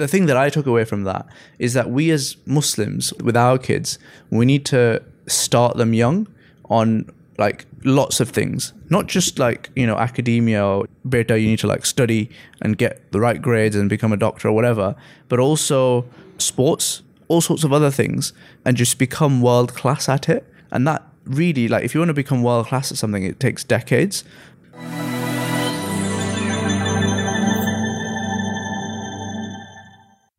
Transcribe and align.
the 0.00 0.08
thing 0.08 0.26
that 0.26 0.36
I 0.36 0.48
took 0.50 0.66
away 0.66 0.84
from 0.84 1.04
that 1.04 1.26
is 1.58 1.74
that 1.74 1.90
we 1.90 2.10
as 2.10 2.36
Muslims, 2.46 3.12
with 3.14 3.36
our 3.36 3.58
kids, 3.58 3.98
we 4.30 4.44
need 4.46 4.64
to 4.66 5.02
start 5.26 5.76
them 5.76 5.94
young 5.94 6.26
on 6.64 7.10
like 7.38 7.66
lots 7.84 8.20
of 8.20 8.28
things, 8.28 8.72
not 8.90 9.06
just 9.06 9.38
like, 9.38 9.70
you 9.74 9.86
know, 9.86 9.96
academia 9.96 10.64
or 10.64 10.86
beta, 11.08 11.38
you 11.38 11.48
need 11.48 11.58
to 11.58 11.66
like 11.66 11.86
study 11.86 12.30
and 12.60 12.76
get 12.76 13.12
the 13.12 13.20
right 13.20 13.40
grades 13.40 13.76
and 13.76 13.88
become 13.88 14.12
a 14.12 14.16
doctor 14.16 14.48
or 14.48 14.52
whatever, 14.52 14.94
but 15.28 15.38
also 15.38 16.04
sports, 16.38 17.02
all 17.28 17.40
sorts 17.40 17.64
of 17.64 17.72
other 17.72 17.90
things, 17.90 18.32
and 18.64 18.76
just 18.76 18.98
become 18.98 19.40
world 19.40 19.74
class 19.74 20.08
at 20.08 20.28
it. 20.28 20.46
And 20.70 20.86
that 20.86 21.02
really, 21.24 21.68
like, 21.68 21.84
if 21.84 21.94
you 21.94 22.00
want 22.00 22.10
to 22.10 22.14
become 22.14 22.42
world 22.42 22.66
class 22.66 22.90
at 22.90 22.98
something, 22.98 23.22
it 23.22 23.40
takes 23.40 23.64
decades. 23.64 24.24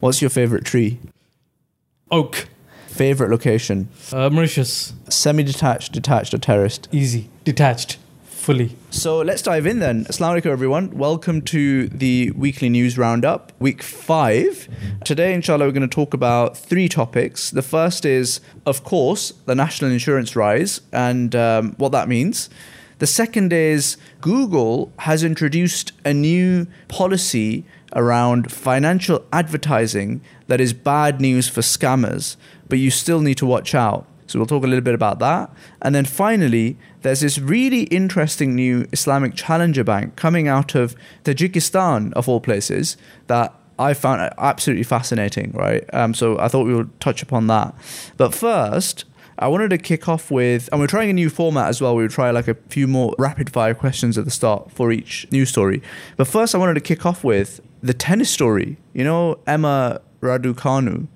What's 0.02 0.20
your 0.20 0.32
favorite 0.32 0.66
tree? 0.66 0.98
Oak. 2.10 2.48
Favorite 2.88 3.30
location? 3.30 3.90
Uh, 4.12 4.32
Mauritius. 4.32 4.94
Semi 5.10 5.44
detached, 5.44 5.92
detached, 5.92 6.34
or 6.34 6.40
terraced? 6.40 6.90
Easy. 6.92 7.30
Detached. 7.44 8.00
Fully. 8.24 8.76
So 8.90 9.20
let's 9.20 9.44
dive 9.44 9.68
in 9.68 9.78
then. 9.78 10.06
Assalamu 10.06 10.42
alaikum, 10.42 10.48
everyone. 10.48 10.98
Welcome 10.98 11.44
to 11.44 11.88
the 11.90 12.32
weekly 12.32 12.68
news 12.68 12.98
roundup, 12.98 13.52
week 13.60 13.84
five. 13.84 14.68
Today, 15.06 15.36
inshallah, 15.36 15.66
we're 15.66 15.72
going 15.72 15.88
to 15.88 15.96
talk 15.96 16.16
about 16.16 16.58
three 16.58 16.90
topics. 16.90 17.52
The 17.52 17.62
first 17.62 18.04
is, 18.04 18.42
of 18.66 18.84
course, 18.84 19.34
the 19.46 19.54
national 19.54 19.92
insurance 19.92 20.36
rise 20.36 20.82
and 20.92 21.36
um, 21.36 21.76
what 21.78 21.92
that 21.92 22.10
means. 22.10 22.50
The 22.98 23.08
second 23.08 23.54
is 23.54 23.98
Google 24.20 24.92
has 25.00 25.24
introduced 25.24 25.92
a 26.04 26.14
new 26.14 26.66
policy 26.88 27.66
around 27.96 28.52
financial 28.52 29.26
advertising 29.32 30.22
that 30.48 30.62
is 30.62 30.74
bad 30.74 31.20
news 31.20 31.48
for 31.48 31.62
scammers, 31.62 32.38
but 32.70 32.80
you 32.80 32.92
still 32.92 33.22
need 33.22 33.38
to 33.38 33.46
watch 33.46 33.76
out. 33.76 34.08
So 34.28 34.40
we'll 34.40 34.46
talk 34.46 34.64
a 34.64 34.68
little 34.68 34.84
bit 34.84 34.94
about 34.94 35.20
that. 35.20 35.50
And 35.82 35.94
then 35.94 36.06
finally, 36.06 36.78
there's 37.02 37.20
this 37.20 37.38
really 37.38 37.84
interesting 37.84 38.56
new 38.56 38.88
Islamic 38.94 39.36
challenger 39.36 39.84
bank 39.84 40.16
coming 40.16 40.48
out 40.48 40.74
of 40.74 40.96
Tajikistan, 41.26 42.14
of 42.14 42.30
all 42.30 42.40
places, 42.40 42.96
that 43.28 43.54
I 43.78 43.94
found 43.94 44.34
absolutely 44.38 44.84
fascinating, 44.84 45.52
right? 45.54 45.84
Um, 45.94 46.14
so 46.14 46.40
I 46.40 46.48
thought 46.48 46.66
we 46.66 46.76
would 46.76 46.98
touch 47.02 47.22
upon 47.22 47.48
that. 47.48 47.76
But 48.16 48.34
first, 48.34 49.06
I 49.40 49.48
wanted 49.48 49.70
to 49.70 49.78
kick 49.78 50.08
off 50.08 50.30
with, 50.30 50.70
and 50.72 50.80
we're 50.80 50.88
trying 50.88 51.10
a 51.10 51.14
new 51.14 51.30
format 51.30 51.68
as 51.68 51.82
well. 51.82 51.96
We 51.96 52.04
would 52.04 52.12
try 52.12 52.32
like 52.32 52.48
a 52.48 52.56
few 52.70 52.88
more 52.88 53.16
rapid 53.18 53.50
fire 53.50 53.74
questions 53.74 54.18
at 54.18 54.26
the 54.26 54.32
start 54.32 54.72
for 54.72 54.92
each 54.92 55.28
news 55.32 55.50
story. 55.50 55.82
But 56.18 56.28
first, 56.28 56.54
I 56.54 56.58
wanted 56.58 56.76
to 56.76 56.82
kick 56.82 57.06
off 57.06 57.24
with 57.24 57.62
the 57.82 57.94
tennis 57.94 58.30
story. 58.30 58.78
You 58.94 59.04
know, 59.04 59.40
Emma 59.48 60.02
Raducanu, 60.22 61.08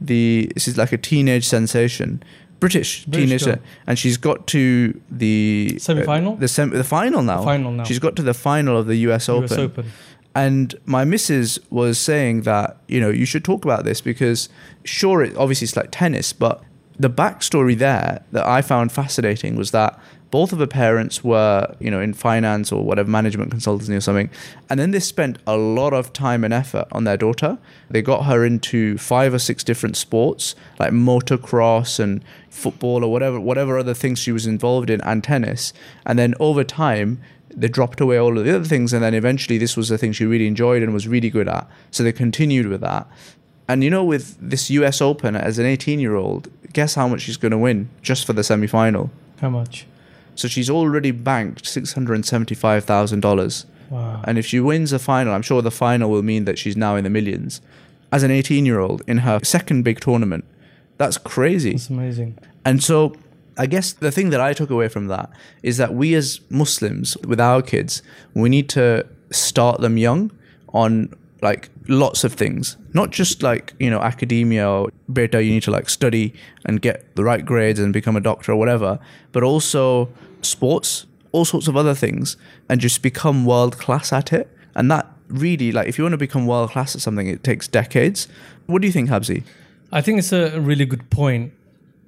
the 0.00 0.50
this 0.54 0.68
is 0.68 0.78
like 0.78 0.92
a 0.92 0.98
teenage 0.98 1.46
sensation. 1.46 2.22
British, 2.60 3.04
British 3.04 3.28
teenager, 3.28 3.56
girl. 3.56 3.64
and 3.86 3.98
she's 3.98 4.16
got 4.16 4.46
to 4.46 4.98
the 5.10 5.76
Semi-final? 5.78 6.34
uh, 6.34 6.36
the 6.36 6.48
sem- 6.48 6.70
the 6.70 6.84
final 6.84 7.22
now. 7.22 7.42
final 7.42 7.72
now. 7.72 7.84
She's 7.84 7.98
got 7.98 8.16
to 8.16 8.22
the 8.22 8.32
final 8.32 8.78
of 8.78 8.86
the 8.86 8.96
U.S. 8.96 9.28
Open. 9.28 9.44
US 9.44 9.58
Open. 9.58 9.92
And 10.34 10.74
my 10.84 11.04
missus 11.04 11.58
was 11.70 11.98
saying 11.98 12.42
that, 12.42 12.78
you 12.88 13.00
know, 13.00 13.10
you 13.10 13.24
should 13.24 13.44
talk 13.44 13.64
about 13.64 13.84
this 13.84 14.00
because 14.00 14.48
sure, 14.82 15.22
it, 15.22 15.36
obviously 15.36 15.66
it's 15.66 15.76
like 15.76 15.90
tennis, 15.92 16.32
but 16.32 16.62
the 16.98 17.10
backstory 17.10 17.76
there 17.76 18.24
that 18.32 18.46
I 18.46 18.62
found 18.62 18.92
fascinating 18.92 19.56
was 19.56 19.72
that 19.72 19.98
both 20.30 20.52
of 20.52 20.58
her 20.58 20.66
parents 20.66 21.22
were, 21.22 21.72
you 21.78 21.90
know, 21.90 22.00
in 22.00 22.12
finance 22.12 22.72
or 22.72 22.84
whatever, 22.84 23.08
management 23.08 23.54
consultancy 23.54 23.96
or 23.96 24.00
something. 24.00 24.28
And 24.68 24.80
then 24.80 24.90
they 24.90 24.98
spent 24.98 25.38
a 25.46 25.56
lot 25.56 25.92
of 25.92 26.12
time 26.12 26.42
and 26.42 26.52
effort 26.52 26.88
on 26.90 27.04
their 27.04 27.16
daughter. 27.16 27.56
They 27.88 28.02
got 28.02 28.24
her 28.24 28.44
into 28.44 28.98
five 28.98 29.32
or 29.32 29.38
six 29.38 29.62
different 29.62 29.96
sports, 29.96 30.56
like 30.80 30.90
motocross 30.90 32.00
and 32.00 32.24
football 32.50 33.04
or 33.04 33.12
whatever, 33.12 33.38
whatever 33.38 33.78
other 33.78 33.94
things 33.94 34.18
she 34.18 34.32
was 34.32 34.44
involved 34.44 34.90
in, 34.90 35.00
and 35.02 35.22
tennis. 35.22 35.72
And 36.04 36.18
then 36.18 36.34
over 36.40 36.64
time, 36.64 37.20
they 37.56 37.68
dropped 37.68 38.00
away 38.00 38.16
all 38.18 38.36
of 38.36 38.44
the 38.44 38.54
other 38.54 38.64
things 38.64 38.92
and 38.92 39.04
then 39.04 39.14
eventually 39.14 39.58
this 39.58 39.76
was 39.76 39.88
the 39.88 39.96
thing 39.96 40.12
she 40.12 40.26
really 40.26 40.48
enjoyed 40.48 40.82
and 40.82 40.92
was 40.92 41.06
really 41.06 41.30
good 41.30 41.48
at 41.48 41.68
so 41.92 42.02
they 42.02 42.10
continued 42.12 42.66
with 42.66 42.80
that 42.80 43.06
and 43.68 43.82
you 43.84 43.90
know 43.90 44.04
with 44.04 44.36
this 44.40 44.70
us 44.70 45.00
open 45.00 45.36
as 45.36 45.58
an 45.58 45.66
18 45.66 45.98
year 46.00 46.14
old 46.16 46.48
guess 46.72 46.94
how 46.94 47.06
much 47.08 47.22
she's 47.22 47.36
going 47.36 47.52
to 47.52 47.58
win 47.58 47.88
just 48.02 48.26
for 48.26 48.32
the 48.32 48.42
semi-final 48.44 49.10
How 49.40 49.50
much? 49.50 49.86
so 50.34 50.48
she's 50.48 50.68
already 50.68 51.12
banked 51.12 51.64
$675000 51.64 53.64
Wow. 53.90 54.22
and 54.24 54.38
if 54.38 54.46
she 54.46 54.60
wins 54.60 54.90
the 54.90 54.98
final 54.98 55.34
i'm 55.34 55.42
sure 55.42 55.62
the 55.62 55.70
final 55.70 56.10
will 56.10 56.22
mean 56.22 56.44
that 56.46 56.58
she's 56.58 56.76
now 56.76 56.96
in 56.96 57.04
the 57.04 57.10
millions 57.10 57.60
as 58.10 58.22
an 58.22 58.30
18 58.30 58.64
year 58.66 58.80
old 58.80 59.02
in 59.06 59.18
her 59.18 59.40
second 59.44 59.82
big 59.82 60.00
tournament 60.00 60.44
that's 60.96 61.18
crazy 61.18 61.72
That's 61.72 61.90
amazing. 61.90 62.38
and 62.64 62.82
so 62.82 63.14
I 63.56 63.66
guess 63.66 63.92
the 63.92 64.10
thing 64.10 64.30
that 64.30 64.40
I 64.40 64.52
took 64.52 64.68
away 64.70 64.88
from 64.88 65.06
that 65.08 65.30
is 65.62 65.76
that 65.76 65.94
we 65.94 66.12
as 66.16 66.40
Muslims, 66.50 67.16
with 67.18 67.38
our 67.38 67.62
kids, 67.62 68.02
we 68.34 68.48
need 68.48 68.68
to 68.70 69.06
start 69.30 69.80
them 69.80 69.96
young 69.96 70.32
on 70.70 71.14
like 71.44 71.70
lots 71.86 72.24
of 72.24 72.32
things, 72.32 72.76
not 72.94 73.10
just 73.10 73.42
like, 73.42 73.74
you 73.78 73.90
know, 73.90 74.00
academia 74.00 74.68
or 74.68 74.90
beta, 75.12 75.42
you 75.42 75.52
need 75.52 75.62
to 75.62 75.70
like 75.70 75.88
study 75.88 76.34
and 76.64 76.80
get 76.80 77.14
the 77.14 77.22
right 77.22 77.44
grades 77.44 77.78
and 77.78 77.92
become 77.92 78.16
a 78.16 78.20
doctor 78.20 78.52
or 78.52 78.56
whatever, 78.56 78.98
but 79.30 79.42
also 79.44 80.08
sports, 80.42 81.06
all 81.30 81.44
sorts 81.44 81.68
of 81.68 81.76
other 81.76 81.94
things, 81.94 82.36
and 82.68 82.80
just 82.80 83.02
become 83.02 83.44
world 83.44 83.78
class 83.78 84.12
at 84.12 84.32
it. 84.32 84.48
And 84.74 84.90
that 84.90 85.06
really, 85.28 85.70
like, 85.70 85.86
if 85.86 85.98
you 85.98 86.04
want 86.04 86.14
to 86.14 86.18
become 86.18 86.46
world 86.46 86.70
class 86.70 86.94
at 86.96 87.02
something, 87.02 87.28
it 87.28 87.44
takes 87.44 87.68
decades. 87.68 88.26
What 88.66 88.80
do 88.82 88.88
you 88.88 88.92
think, 88.92 89.10
Habsi? 89.10 89.44
I 89.92 90.00
think 90.00 90.18
it's 90.18 90.32
a 90.32 90.58
really 90.60 90.86
good 90.86 91.08
point 91.10 91.52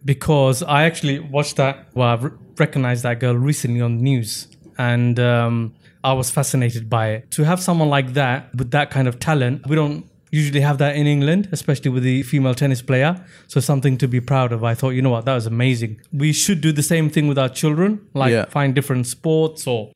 because 0.05 0.63
I 0.63 0.85
actually 0.85 1.19
watched 1.19 1.57
that. 1.57 1.87
Well, 1.95 2.09
I've 2.09 2.33
recognized 2.59 3.03
that 3.03 3.21
girl 3.21 3.35
recently 3.35 3.81
on 3.81 3.99
the 3.99 4.03
news, 4.03 4.49
and 4.79 5.21
um, 5.21 5.75
I 6.05 6.13
was 6.13 6.31
fascinated 6.31 6.89
by 6.89 7.11
it. 7.11 7.31
To 7.33 7.45
have 7.45 7.61
someone 7.61 7.89
like 7.89 8.15
that 8.15 8.55
with 8.55 8.71
that 8.73 8.91
kind 8.91 9.09
of 9.09 9.19
talent, 9.19 9.67
we 9.67 9.77
don't 9.77 10.09
usually 10.33 10.61
have 10.61 10.79
that 10.79 10.97
in 10.97 11.07
England, 11.07 11.49
especially 11.53 11.91
with 11.91 12.03
the 12.03 12.23
female 12.23 12.55
tennis 12.55 12.83
player. 12.83 13.25
So 13.47 13.61
something 13.61 13.97
to 13.99 14.09
be 14.09 14.21
proud 14.21 14.53
of. 14.53 14.63
I 14.65 14.75
thought, 14.75 14.91
you 14.91 15.03
know 15.03 15.11
what, 15.11 15.25
that 15.25 15.35
was 15.35 15.47
amazing. 15.47 16.01
We 16.13 16.33
should 16.33 16.61
do 16.61 16.73
the 16.73 16.83
same 16.83 17.09
thing 17.11 17.27
with 17.29 17.39
our 17.39 17.49
children, 17.49 18.01
like 18.15 18.33
Yeah. 18.33 18.45
find 18.47 18.75
different 18.75 19.07
sports 19.07 19.67
or 19.67 19.93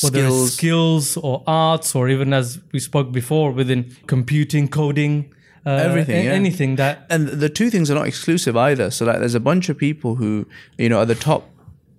whether 0.00 0.20
it's 0.24 0.28
Skills. 0.28 0.54
skills 0.54 1.16
or 1.18 1.42
arts 1.46 1.94
or 1.94 2.08
even 2.08 2.32
as 2.32 2.60
we 2.72 2.78
spoke 2.80 3.12
before 3.12 3.52
within 3.52 3.94
computing, 4.06 4.68
coding. 4.68 5.32
Uh, 5.64 5.70
Everything, 5.70 6.16
a- 6.22 6.24
yeah. 6.24 6.30
anything 6.32 6.74
that 6.74 7.06
and 7.08 7.28
the 7.28 7.48
two 7.48 7.70
things 7.70 7.88
are 7.88 7.94
not 7.94 8.08
exclusive 8.08 8.56
either. 8.56 8.90
So 8.90 9.04
like, 9.04 9.20
there's 9.20 9.36
a 9.36 9.40
bunch 9.40 9.68
of 9.68 9.78
people 9.78 10.16
who 10.16 10.46
you 10.76 10.88
know 10.88 10.98
are 10.98 11.06
the 11.06 11.14
top 11.14 11.48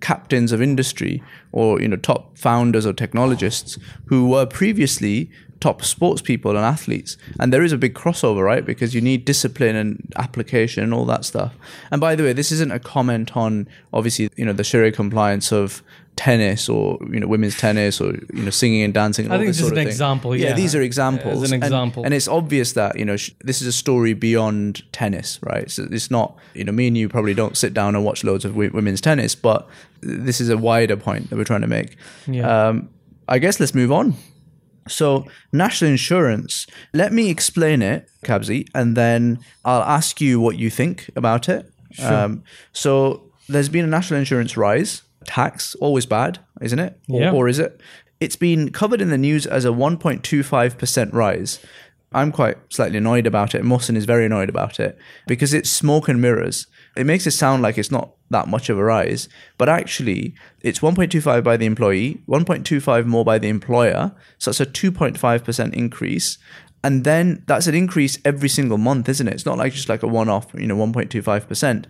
captains 0.00 0.52
of 0.52 0.60
industry 0.60 1.22
or 1.52 1.80
you 1.80 1.88
know 1.88 1.96
top 1.96 2.36
founders 2.36 2.86
or 2.86 2.92
technologists 2.92 3.78
who 4.06 4.28
were 4.28 4.46
previously 4.46 5.30
top 5.60 5.82
sports 5.82 6.20
people 6.20 6.50
and 6.50 6.60
athletes. 6.60 7.16
And 7.40 7.50
there 7.50 7.62
is 7.62 7.72
a 7.72 7.78
big 7.78 7.94
crossover 7.94 8.44
right? 8.44 8.66
Because 8.66 8.94
you 8.94 9.00
need 9.00 9.24
discipline 9.24 9.76
and 9.76 10.12
application 10.16 10.84
and 10.84 10.92
all 10.92 11.06
that 11.06 11.24
stuff. 11.24 11.54
And 11.90 12.00
by 12.00 12.16
the 12.16 12.22
way 12.22 12.32
this 12.32 12.52
isn't 12.52 12.72
a 12.72 12.78
comment 12.78 13.36
on 13.36 13.66
obviously 13.92 14.28
you 14.36 14.44
know 14.44 14.52
the 14.52 14.64
sharia 14.64 14.92
compliance 14.92 15.52
of 15.52 15.82
tennis 16.16 16.68
or 16.68 16.98
you 17.10 17.18
know 17.18 17.26
women's 17.26 17.56
tennis 17.58 18.00
or 18.00 18.12
you 18.32 18.42
know 18.44 18.50
singing 18.50 18.82
and 18.82 18.94
dancing 18.94 19.24
and 19.24 19.32
I 19.32 19.36
all 19.36 19.40
think 19.40 19.48
this 19.48 19.56
it's 19.56 19.62
just 19.62 19.68
sort 19.70 19.78
an 19.80 19.86
example, 19.88 20.36
yeah, 20.36 20.48
yeah. 20.50 20.54
these 20.54 20.74
are 20.74 20.80
examples 20.82 21.42
As 21.42 21.50
an 21.50 21.54
And- 21.56 21.64
example. 21.64 22.04
and 22.04 22.14
it's 22.14 22.28
obvious 22.28 22.72
that 22.74 22.96
you 22.98 23.04
know 23.04 23.16
sh- 23.16 23.32
this 23.40 23.60
is 23.60 23.66
a 23.66 23.72
story 23.72 24.14
beyond 24.14 24.82
tennis, 24.92 25.40
right? 25.42 25.68
So 25.70 25.88
it's 25.90 26.10
not 26.10 26.36
you 26.54 26.62
know 26.64 26.72
me 26.72 26.86
and 26.86 26.96
you 26.96 27.08
probably 27.08 27.34
don't 27.34 27.56
sit 27.56 27.74
down 27.74 27.94
and 27.96 28.04
watch 28.04 28.22
loads 28.22 28.44
of 28.44 28.52
w- 28.52 28.70
women's 28.72 29.00
tennis, 29.00 29.34
but 29.34 29.66
this 30.02 30.40
is 30.40 30.48
a 30.50 30.56
wider 30.56 30.96
point 30.96 31.30
that 31.30 31.36
we're 31.36 31.44
trying 31.44 31.62
to 31.62 31.66
make. 31.66 31.96
Yeah. 32.28 32.68
Um, 32.68 32.90
I 33.28 33.38
guess 33.38 33.58
let's 33.58 33.74
move 33.74 33.90
on. 33.90 34.14
So 34.86 35.26
national 35.52 35.90
insurance. 35.90 36.66
Let 36.92 37.12
me 37.12 37.30
explain 37.30 37.80
it, 37.82 38.08
Kabzi, 38.22 38.66
and 38.74 38.96
then 38.96 39.38
I'll 39.64 39.82
ask 39.82 40.20
you 40.20 40.38
what 40.38 40.58
you 40.58 40.68
think 40.70 41.10
about 41.16 41.48
it. 41.48 41.70
Um, 42.02 42.42
so 42.72 43.30
there's 43.48 43.68
been 43.70 43.84
a 43.84 43.88
national 43.88 44.20
insurance 44.20 44.56
rise. 44.56 45.02
Tax 45.26 45.74
always 45.76 46.06
bad, 46.06 46.38
isn't 46.60 46.78
it? 46.78 46.98
Or, 47.08 47.20
Yeah. 47.20 47.32
or 47.32 47.48
is 47.48 47.58
it? 47.58 47.80
It's 48.20 48.36
been 48.36 48.70
covered 48.70 49.00
in 49.00 49.10
the 49.10 49.18
news 49.18 49.46
as 49.46 49.64
a 49.64 49.72
1.25% 49.72 51.12
rise. 51.12 51.58
I'm 52.12 52.30
quite 52.30 52.56
slightly 52.70 52.98
annoyed 52.98 53.26
about 53.26 53.56
it. 53.56 53.62
Mohsin 53.64 53.96
is 53.96 54.04
very 54.04 54.24
annoyed 54.24 54.48
about 54.48 54.78
it 54.78 54.96
because 55.26 55.52
it's 55.52 55.68
smoke 55.68 56.08
and 56.08 56.22
mirrors. 56.22 56.68
It 56.96 57.06
makes 57.06 57.26
it 57.26 57.32
sound 57.32 57.62
like 57.62 57.76
it's 57.76 57.90
not 57.90 58.12
that 58.30 58.46
much 58.46 58.68
of 58.70 58.78
a 58.78 58.84
rise, 58.84 59.28
but 59.58 59.68
actually 59.68 60.34
it's 60.60 60.78
1.25 60.78 61.42
by 61.42 61.56
the 61.56 61.66
employee, 61.66 62.22
1.25 62.28 63.06
more 63.06 63.24
by 63.24 63.38
the 63.38 63.48
employer. 63.48 64.12
So 64.38 64.50
it's 64.50 64.60
a 64.60 64.66
2.5% 64.66 65.74
increase. 65.74 66.38
And 66.84 67.02
then 67.02 67.42
that's 67.46 67.66
an 67.66 67.74
increase 67.74 68.18
every 68.24 68.48
single 68.48 68.78
month, 68.78 69.08
isn't 69.08 69.26
it? 69.26 69.34
It's 69.34 69.46
not 69.46 69.58
like 69.58 69.72
just 69.72 69.88
like 69.88 70.04
a 70.04 70.06
one 70.06 70.28
off, 70.28 70.46
you 70.54 70.66
know, 70.68 70.76
1.25%. 70.76 71.86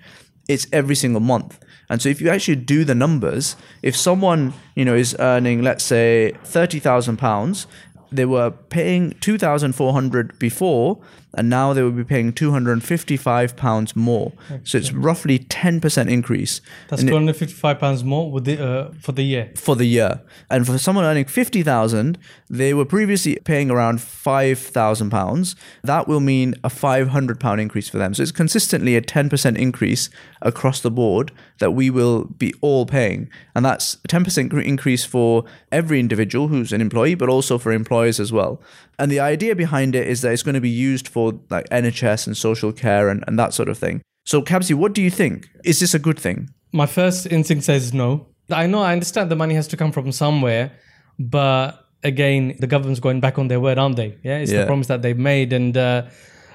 It's 0.49 0.67
every 0.73 0.95
single 0.95 1.21
month. 1.21 1.59
And 1.89 2.01
so 2.01 2.09
if 2.09 2.21
you 2.21 2.29
actually 2.31 2.57
do 2.57 2.85
the 2.85 2.95
numbers, 2.95 3.57
if 3.83 3.97
someone, 3.97 4.55
you 4.75 4.85
know, 4.85 4.95
is 4.95 5.17
earning, 5.19 5.63
let's 5.63 5.85
say, 5.85 6.33
£30,000, 6.45 7.67
they 8.11 8.25
were 8.25 8.51
paying 8.51 9.13
2400 9.21 10.39
before 10.39 11.01
and 11.37 11.49
now 11.51 11.73
they 11.73 11.83
will 11.83 11.91
be 11.91 12.05
paying 12.05 12.33
255 12.33 13.57
pounds 13.57 13.95
more. 13.97 14.33
So 14.65 14.79
it's 14.79 14.93
roughly 14.93 15.39
10% 15.39 16.09
increase 16.11 16.61
That's 16.89 17.01
And 17.03 17.09
it- 17.09 17.13
two 17.13 17.17
hundred 17.19 17.37
fifty-five 17.37 17.79
pounds 17.79 18.05
more 18.05 18.31
with 18.31 18.45
the 18.45 18.63
uh, 18.65 18.93
for 19.01 19.13
the 19.13 19.23
year. 19.23 19.51
for 19.57 19.77
the 19.77 19.85
year. 19.87 20.21
And 20.51 20.67
for 20.67 20.79
someone 20.79 21.05
earning 21.05 21.25
50,000, 21.27 22.19
they 22.51 22.73
were 22.75 22.85
previously 22.85 23.39
paying 23.45 23.71
around 23.71 24.01
5,000 24.01 25.11
pounds. 25.11 25.57
That 25.83 26.07
will 26.09 26.21
mean 26.21 26.55
a 26.63 26.71
500 26.71 27.41
pound 27.41 27.61
increase 27.61 27.89
for 27.89 27.99
them. 27.99 28.15
So 28.15 28.23
it's 28.23 28.33
consistently 28.33 28.97
a 28.97 29.01
10% 29.03 29.57
increase 29.57 30.11
across 30.43 30.81
the 30.81 30.91
board 30.91 31.33
that 31.59 31.73
we 31.73 31.91
will 31.91 32.25
be 32.25 32.53
all 32.61 32.87
paying. 32.87 33.29
And 33.55 33.65
that's 33.65 33.95
a 34.05 34.09
10% 34.09 34.53
increase 34.65 35.05
for 35.05 35.45
every 35.73 36.01
individual 36.01 36.49
who's 36.49 36.73
an 36.73 36.81
employee, 36.81 37.15
but 37.15 37.29
also 37.29 37.59
for 37.59 37.73
employers 37.73 38.21
as 38.21 38.33
well. 38.33 38.61
And 38.99 39.11
the 39.11 39.21
idea 39.21 39.55
behind 39.57 39.95
it 39.95 40.07
is 40.07 40.21
that 40.23 40.33
it's 40.33 40.43
going 40.43 40.55
to 40.55 40.61
be 40.61 40.71
used 40.71 41.09
for 41.09 41.33
like 41.51 41.69
NHS 41.71 42.27
and 42.27 42.37
social 42.37 42.73
care 42.73 43.09
and, 43.09 43.25
and 43.27 43.39
that 43.39 43.53
sort 43.55 43.69
of 43.69 43.79
thing. 43.79 44.03
So, 44.25 44.41
Kabsi, 44.41 44.75
what 44.75 44.93
do 44.95 45.03
you 45.03 45.11
think? 45.11 45.49
Is 45.65 45.81
this 45.81 45.95
a 45.95 45.99
good 45.99 46.19
thing? 46.19 46.51
My 46.73 46.87
first 46.87 47.27
instinct 47.27 47.65
says 47.65 47.93
no. 47.93 48.27
I 48.51 48.67
know, 48.67 48.81
I 48.83 48.93
understand 48.93 49.31
the 49.31 49.37
money 49.37 49.55
has 49.55 49.67
to 49.69 49.77
come 49.77 49.91
from 49.93 50.13
somewhere, 50.13 50.73
but 51.19 51.85
again, 52.03 52.57
the 52.59 52.67
government's 52.67 53.01
going 53.01 53.21
back 53.21 53.39
on 53.39 53.49
their 53.49 53.61
word, 53.61 53.79
aren't 53.79 53.97
they? 53.97 54.19
Yeah, 54.23 54.39
it's 54.39 54.53
Yeah. 54.53 54.61
the 54.61 54.67
promise 54.67 54.87
that 54.89 55.03
they've 55.03 55.19
made, 55.19 55.53
and 55.53 55.77
uh, 55.77 56.03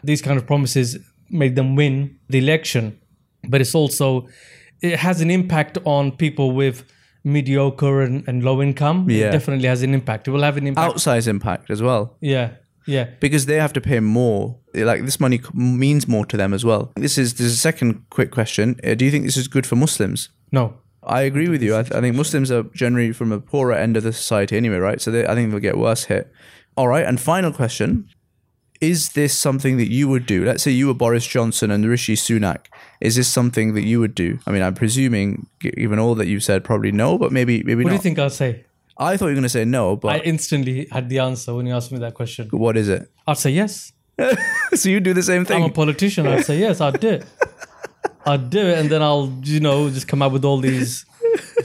these 0.03 0.21
kind 0.21 0.37
of 0.37 0.45
promises 0.45 0.97
made 1.29 1.55
them 1.55 1.75
win 1.75 2.17
the 2.29 2.37
election. 2.39 2.99
But 3.47 3.61
it's 3.61 3.73
also 3.75 4.27
it 4.81 4.97
has 4.99 5.21
an 5.21 5.31
impact 5.31 5.77
on 5.85 6.11
people 6.11 6.51
with 6.51 6.83
mediocre 7.23 8.01
and, 8.01 8.27
and 8.27 8.43
low 8.43 8.61
income. 8.61 9.09
Yeah. 9.09 9.27
It 9.27 9.31
definitely 9.31 9.67
has 9.67 9.83
an 9.83 9.93
impact. 9.93 10.27
It 10.27 10.31
will 10.31 10.43
have 10.43 10.57
an 10.57 10.67
impact. 10.67 10.93
Outsize 10.93 11.27
impact 11.27 11.69
as 11.69 11.81
well. 11.81 12.15
Yeah, 12.21 12.51
yeah. 12.85 13.09
because 13.19 13.45
they 13.45 13.55
have 13.55 13.73
to 13.73 13.81
pay 13.81 13.99
more. 13.99 14.57
Like 14.73 15.05
this 15.05 15.19
money 15.19 15.41
means 15.53 16.07
more 16.07 16.25
to 16.27 16.37
them 16.37 16.53
as 16.53 16.63
well. 16.63 16.91
This 16.95 17.17
is 17.17 17.33
this 17.33 17.47
is 17.47 17.53
a 17.53 17.57
second 17.57 18.05
quick 18.09 18.31
question. 18.31 18.79
Uh, 18.83 18.93
do 18.95 19.05
you 19.05 19.11
think 19.11 19.25
this 19.25 19.37
is 19.37 19.47
good 19.47 19.65
for 19.65 19.75
Muslims? 19.75 20.29
No. 20.51 20.75
I 21.01 21.21
agree 21.21 21.47
with 21.47 21.63
you. 21.63 21.77
I, 21.77 21.83
th- 21.83 21.93
I 21.93 22.01
think 22.01 22.15
Muslims 22.15 22.51
are 22.51 22.63
generally 22.75 23.13
from 23.13 23.31
a 23.31 23.39
poorer 23.39 23.73
end 23.73 23.97
of 23.97 24.03
the 24.03 24.11
society 24.13 24.57
anyway, 24.57 24.77
right? 24.77 25.01
So 25.01 25.11
they, 25.11 25.25
I 25.25 25.33
think 25.33 25.49
they'll 25.49 25.59
get 25.59 25.77
worse 25.77 26.03
hit. 26.03 26.31
All 26.75 26.87
right. 26.87 27.05
And 27.05 27.19
final 27.19 27.51
question: 27.53 28.09
Is 28.81 29.09
this 29.09 29.37
something 29.37 29.77
that 29.77 29.89
you 29.91 30.07
would 30.07 30.25
do? 30.25 30.45
Let's 30.45 30.63
say 30.63 30.71
you 30.71 30.87
were 30.87 30.93
Boris 30.93 31.27
Johnson 31.27 31.69
and 31.69 31.85
Rishi 31.85 32.15
Sunak. 32.15 32.67
Is 33.01 33.15
this 33.17 33.27
something 33.27 33.73
that 33.73 33.83
you 33.83 33.99
would 33.99 34.15
do? 34.15 34.39
I 34.47 34.51
mean, 34.51 34.61
I'm 34.61 34.73
presuming, 34.73 35.47
given 35.59 35.99
all 35.99 36.15
that 36.15 36.27
you've 36.27 36.43
said, 36.43 36.63
probably 36.63 36.91
no, 36.91 37.17
but 37.17 37.31
maybe 37.31 37.61
maybe 37.63 37.83
What 37.83 37.89
do 37.89 37.95
you 37.95 38.01
think 38.01 38.19
I'll 38.19 38.29
say? 38.29 38.63
I 38.97 39.15
thought 39.17 39.25
you 39.25 39.31
were 39.31 39.35
going 39.35 39.43
to 39.43 39.49
say 39.49 39.65
no, 39.65 39.95
but 39.95 40.15
I 40.15 40.19
instantly 40.19 40.87
had 40.91 41.09
the 41.09 41.19
answer 41.19 41.53
when 41.53 41.65
you 41.65 41.73
asked 41.73 41.91
me 41.91 41.99
that 41.99 42.13
question. 42.13 42.49
what 42.51 42.75
is 42.77 42.87
it? 42.89 43.09
I'd 43.27 43.37
say 43.37 43.51
yes. 43.51 43.91
so 44.73 44.89
you 44.89 44.99
do 44.99 45.13
the 45.13 45.23
same 45.23 45.45
thing. 45.45 45.63
I'm 45.63 45.69
a 45.69 45.73
politician. 45.73 46.27
I'd 46.27 46.45
say 46.45 46.59
yes. 46.59 46.81
I'd 46.81 46.99
do 46.99 47.09
it. 47.09 47.25
I'd 48.25 48.49
do 48.49 48.59
it, 48.59 48.77
and 48.79 48.89
then 48.89 49.01
I'll, 49.01 49.33
you 49.43 49.59
know, 49.61 49.89
just 49.89 50.07
come 50.07 50.21
up 50.21 50.31
with 50.33 50.43
all 50.43 50.57
these, 50.59 51.05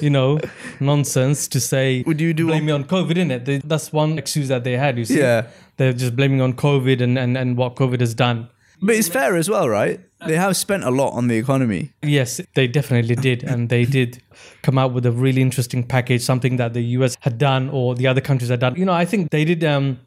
you 0.00 0.10
know, 0.10 0.38
nonsense 0.80 1.48
to 1.48 1.60
say. 1.60 2.02
Would 2.06 2.20
you 2.20 2.32
do 2.32 2.46
blame 2.46 2.66
me 2.66 2.72
on 2.72 2.84
COVID? 2.84 3.16
In 3.16 3.30
it, 3.32 3.68
that's 3.68 3.92
one 3.92 4.18
excuse 4.18 4.48
that 4.48 4.62
they 4.64 4.76
had. 4.76 4.96
You 4.98 5.04
see, 5.04 5.18
Yeah. 5.18 5.46
They're 5.76 5.92
just 5.92 6.16
blaming 6.16 6.40
on 6.40 6.52
COVID 6.54 7.00
and 7.00 7.18
and 7.18 7.36
and 7.36 7.56
what 7.56 7.76
COVID 7.76 8.00
has 8.00 8.14
done. 8.14 8.48
But 8.82 8.96
it's 8.96 9.08
fair 9.08 9.36
as 9.36 9.48
well, 9.48 9.68
right? 9.68 10.00
They 10.26 10.36
have 10.36 10.56
spent 10.56 10.84
a 10.84 10.90
lot 10.90 11.10
on 11.12 11.28
the 11.28 11.36
economy. 11.36 11.92
Yes, 12.02 12.40
they 12.54 12.66
definitely 12.66 13.14
did, 13.14 13.42
and 13.42 13.68
they 13.68 13.84
did 13.98 14.22
come 14.62 14.78
out 14.78 14.92
with 14.92 15.06
a 15.06 15.12
really 15.12 15.42
interesting 15.42 15.82
package, 15.84 16.22
something 16.22 16.56
that 16.56 16.72
the 16.72 16.82
US 16.98 17.16
had 17.20 17.38
done 17.38 17.68
or 17.70 17.94
the 17.94 18.06
other 18.06 18.20
countries 18.20 18.50
had 18.50 18.60
done. 18.60 18.74
You 18.76 18.84
know, 18.84 18.92
I 18.92 19.04
think 19.04 19.30
they 19.30 19.44
did 19.44 19.62
um, 19.64 19.98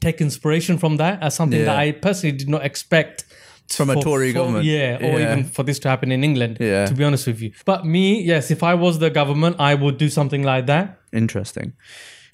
take 0.00 0.20
inspiration 0.20 0.76
from 0.78 0.96
that 0.96 1.22
as 1.22 1.34
something 1.34 1.64
that 1.64 1.76
I 1.76 1.92
personally 1.92 2.36
did 2.36 2.48
not 2.48 2.64
expect 2.64 3.24
From 3.70 3.90
a 3.90 4.00
Tory 4.02 4.32
government. 4.32 4.64
Yeah, 4.64 4.98
or 5.00 5.18
Yeah. 5.20 5.32
even 5.32 5.44
for 5.44 5.62
this 5.62 5.78
to 5.80 5.88
happen 5.88 6.10
in 6.12 6.24
England. 6.24 6.56
Yeah. 6.60 6.86
To 6.86 6.94
be 6.94 7.04
honest 7.04 7.26
with 7.26 7.40
you, 7.40 7.52
but 7.64 7.86
me, 7.86 8.20
yes, 8.22 8.50
if 8.50 8.62
I 8.62 8.74
was 8.74 8.98
the 8.98 9.10
government, 9.10 9.56
I 9.58 9.74
would 9.74 9.96
do 9.98 10.08
something 10.08 10.42
like 10.42 10.66
that. 10.66 10.98
Interesting. 11.12 11.72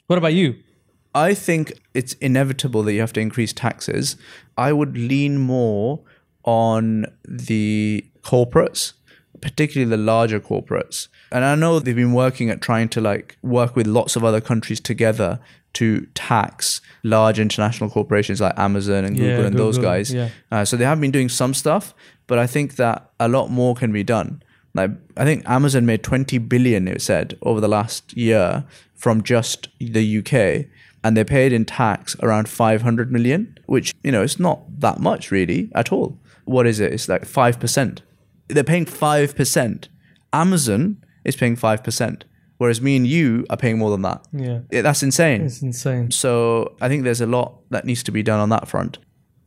What 0.06 0.18
about 0.18 0.32
you? 0.34 0.54
I 1.16 1.32
think 1.34 1.72
it's 1.94 2.12
inevitable 2.14 2.82
that 2.84 2.92
you 2.92 3.00
have 3.00 3.12
to 3.14 3.20
increase 3.20 3.52
taxes. 3.52 4.16
I 4.58 4.72
would 4.72 4.96
lean 4.98 5.38
more 5.38 6.00
on 6.44 7.06
the 7.26 8.04
corporates, 8.22 8.92
particularly 9.40 9.88
the 9.88 9.96
larger 9.96 10.38
corporates. 10.40 11.08
And 11.32 11.44
I 11.44 11.54
know 11.54 11.78
they've 11.80 11.96
been 11.96 12.12
working 12.12 12.50
at 12.50 12.60
trying 12.60 12.88
to 12.90 13.00
like 13.00 13.36
work 13.42 13.74
with 13.76 13.86
lots 13.86 14.14
of 14.16 14.24
other 14.24 14.40
countries 14.42 14.78
together 14.78 15.40
to 15.72 16.06
tax 16.14 16.80
large 17.02 17.38
international 17.38 17.90
corporations 17.90 18.40
like 18.40 18.58
Amazon 18.58 19.04
and 19.06 19.16
Google 19.16 19.40
Yeah, 19.40 19.46
and 19.46 19.58
those 19.58 19.78
guys. 19.78 20.12
yeah. 20.12 20.28
Uh, 20.50 20.64
so 20.64 20.76
they 20.76 20.84
have 20.84 21.00
been 21.00 21.10
doing 21.10 21.28
some 21.28 21.54
stuff, 21.54 21.94
but 22.26 22.38
I 22.38 22.46
think 22.46 22.76
that 22.76 23.10
a 23.18 23.28
lot 23.28 23.48
more 23.50 23.74
can 23.74 23.90
be 23.92 24.04
done. 24.04 24.42
Like 24.74 24.90
I 25.16 25.24
think 25.24 25.48
Amazon 25.48 25.86
made 25.86 26.02
20 26.02 26.38
billion, 26.38 26.88
it 26.88 27.00
said, 27.00 27.38
over 27.42 27.60
the 27.60 27.68
last 27.68 28.16
year 28.16 28.64
from 28.94 29.22
just 29.22 29.68
the 29.80 30.18
UK, 30.18 30.66
and 31.06 31.16
they 31.16 31.22
paid 31.22 31.52
in 31.52 31.64
tax 31.64 32.16
around 32.20 32.48
500 32.48 33.12
million, 33.12 33.56
which 33.66 33.94
you 34.02 34.10
know 34.10 34.22
it's 34.22 34.40
not 34.40 34.58
that 34.80 34.98
much 34.98 35.30
really 35.30 35.70
at 35.72 35.92
all. 35.92 36.18
What 36.46 36.66
is 36.66 36.80
it? 36.80 36.92
It's 36.92 37.08
like 37.08 37.24
five 37.24 37.60
percent. 37.60 38.02
They're 38.48 38.64
paying 38.64 38.86
five 38.86 39.36
percent. 39.36 39.88
Amazon 40.32 40.96
is 41.24 41.36
paying 41.36 41.54
five 41.54 41.84
percent, 41.84 42.24
whereas 42.58 42.80
me 42.80 42.96
and 42.96 43.06
you 43.06 43.46
are 43.50 43.56
paying 43.56 43.78
more 43.78 43.90
than 43.92 44.02
that. 44.02 44.26
Yeah, 44.32 44.60
Yeah, 44.72 44.82
That's 44.82 45.04
insane. 45.04 45.42
it's 45.42 45.62
insane. 45.62 46.10
So 46.10 46.74
I 46.80 46.88
think 46.88 47.04
there's 47.04 47.20
a 47.20 47.26
lot 47.26 47.60
that 47.70 47.84
needs 47.84 48.02
to 48.02 48.10
be 48.10 48.24
done 48.24 48.40
on 48.40 48.48
that 48.48 48.66
front. 48.66 48.98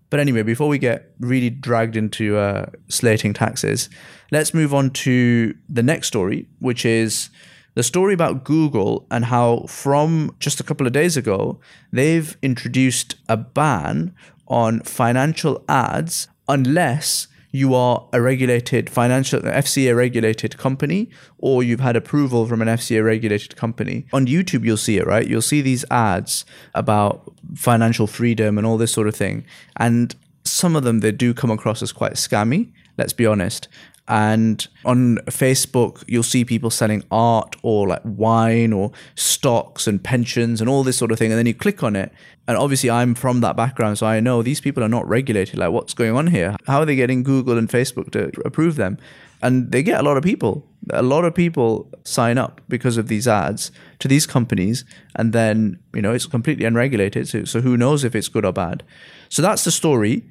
But 0.09 0.21
anyway, 0.21 0.43
before 0.43 0.69
we 0.69 0.77
get 0.77 1.11
really 1.19 1.49
dragged 1.49 1.97
into 1.97 2.37
uh, 2.37 2.67
slating 2.87 3.33
taxes, 3.33 3.89
let's 4.31 4.53
move 4.53 4.73
on 4.73 4.91
to 4.91 5.53
the 5.67 5.83
next 5.83 6.07
story, 6.07 6.47
which 6.59 6.85
is 6.85 7.29
the 7.79 7.83
story 7.83 8.13
about 8.13 8.43
Google 8.43 9.07
and 9.09 9.23
how, 9.23 9.61
from 9.69 10.35
just 10.37 10.59
a 10.59 10.63
couple 10.63 10.85
of 10.85 10.91
days 10.91 11.15
ago, 11.15 11.61
they've 11.93 12.35
introduced 12.41 13.15
a 13.29 13.37
ban 13.37 14.13
on 14.49 14.81
financial 14.81 15.63
ads 15.69 16.27
unless 16.49 17.29
you 17.51 17.73
are 17.73 18.05
a 18.11 18.21
regulated 18.21 18.89
financial 18.89 19.39
FCA 19.39 19.95
regulated 19.95 20.57
company 20.57 21.09
or 21.37 21.63
you've 21.63 21.79
had 21.79 21.95
approval 21.95 22.45
from 22.45 22.61
an 22.61 22.67
FCA 22.67 23.01
regulated 23.01 23.55
company. 23.55 24.05
On 24.11 24.27
YouTube 24.27 24.65
you'll 24.65 24.75
see 24.75 24.97
it, 24.97 25.07
right? 25.07 25.25
You'll 25.25 25.41
see 25.41 25.61
these 25.61 25.85
ads 25.89 26.43
about 26.75 27.31
financial 27.55 28.07
freedom 28.07 28.57
and 28.57 28.67
all 28.67 28.77
this 28.77 28.91
sort 28.91 29.07
of 29.07 29.15
thing. 29.15 29.45
And 29.77 30.13
some 30.43 30.75
of 30.75 30.83
them 30.83 30.99
they 30.99 31.13
do 31.13 31.33
come 31.33 31.49
across 31.49 31.81
as 31.81 31.93
quite 31.93 32.15
scammy, 32.15 32.73
let's 32.97 33.13
be 33.13 33.25
honest. 33.25 33.69
And 34.09 34.67
on 34.85 35.17
Facebook, 35.27 36.03
you'll 36.07 36.23
see 36.23 36.43
people 36.43 36.71
selling 36.71 37.03
art 37.11 37.55
or 37.61 37.87
like 37.87 38.01
wine 38.03 38.73
or 38.73 38.91
stocks 39.13 39.85
and 39.85 40.03
pensions 40.03 40.61
and 40.61 40.69
all 40.69 40.83
this 40.83 40.97
sort 40.97 41.11
of 41.11 41.19
thing. 41.19 41.31
And 41.31 41.37
then 41.37 41.45
you 41.45 41.53
click 41.53 41.83
on 41.83 41.95
it. 41.95 42.11
And 42.47 42.57
obviously, 42.57 42.89
I'm 42.89 43.13
from 43.13 43.41
that 43.41 43.55
background. 43.55 43.99
So 43.99 44.07
I 44.07 44.19
know 44.19 44.41
these 44.41 44.61
people 44.61 44.83
are 44.83 44.89
not 44.89 45.07
regulated. 45.07 45.59
Like, 45.59 45.71
what's 45.71 45.93
going 45.93 46.15
on 46.15 46.27
here? 46.27 46.55
How 46.65 46.79
are 46.79 46.85
they 46.85 46.95
getting 46.95 47.21
Google 47.21 47.59
and 47.59 47.69
Facebook 47.69 48.11
to 48.13 48.31
approve 48.43 48.77
them? 48.77 48.97
And 49.43 49.71
they 49.71 49.83
get 49.83 49.99
a 49.99 50.03
lot 50.03 50.17
of 50.17 50.23
people. 50.23 50.65
A 50.89 51.03
lot 51.03 51.23
of 51.23 51.35
people 51.35 51.87
sign 52.03 52.39
up 52.39 52.61
because 52.67 52.97
of 52.97 53.09
these 53.09 53.27
ads 53.27 53.71
to 53.99 54.07
these 54.07 54.25
companies. 54.25 54.85
And 55.15 55.33
then, 55.33 55.77
you 55.93 56.01
know, 56.01 56.13
it's 56.13 56.25
completely 56.25 56.65
unregulated. 56.65 57.27
So, 57.27 57.43
so 57.43 57.61
who 57.61 57.77
knows 57.77 58.03
if 58.03 58.15
it's 58.15 58.27
good 58.27 58.43
or 58.43 58.53
bad? 58.53 58.81
So 59.29 59.43
that's 59.43 59.63
the 59.63 59.71
story. 59.71 60.23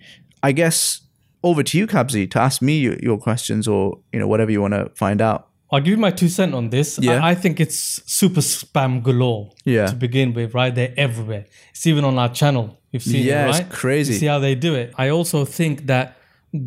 I 0.43 0.51
guess 0.51 1.03
over 1.43 1.63
to 1.63 1.79
you, 1.79 1.87
Kabzi, 1.87 2.31
to 2.31 2.41
ask 2.41 2.61
me 2.63 2.79
your, 2.79 2.97
your 3.01 3.19
questions 3.19 3.69
or 3.69 3.99
you 4.13 4.19
know 4.19 4.27
whatever 4.29 4.51
you 4.51 4.61
want 4.61 4.75
to 4.75 4.91
find 4.97 5.21
out. 5.21 5.49
I'll 5.71 5.81
give 5.81 5.89
you 5.93 5.97
my 5.99 6.11
two 6.11 6.29
cent 6.29 6.55
on 6.55 6.71
this. 6.71 6.99
Yeah. 6.99 7.23
I, 7.23 7.31
I 7.31 7.35
think 7.35 7.61
it's 7.61 8.01
super 8.11 8.41
spam 8.41 9.03
galore 9.03 9.51
Yeah. 9.67 9.87
to 9.89 9.95
begin 9.95 10.33
with, 10.33 10.55
right? 10.55 10.75
They're 10.75 10.95
everywhere. 10.97 11.45
It's 11.71 11.87
even 11.87 12.05
on 12.07 12.19
our 12.19 12.31
channel. 12.31 12.79
You've 12.91 13.03
seen 13.03 13.27
Yeah, 13.27 13.45
it, 13.47 13.49
it's 13.51 13.59
right? 13.61 13.69
crazy. 13.71 14.15
You 14.15 14.19
see 14.19 14.27
how 14.27 14.39
they 14.39 14.55
do 14.55 14.75
it. 14.75 14.95
I 14.97 15.11
also 15.11 15.45
think 15.45 15.85
that 15.87 16.17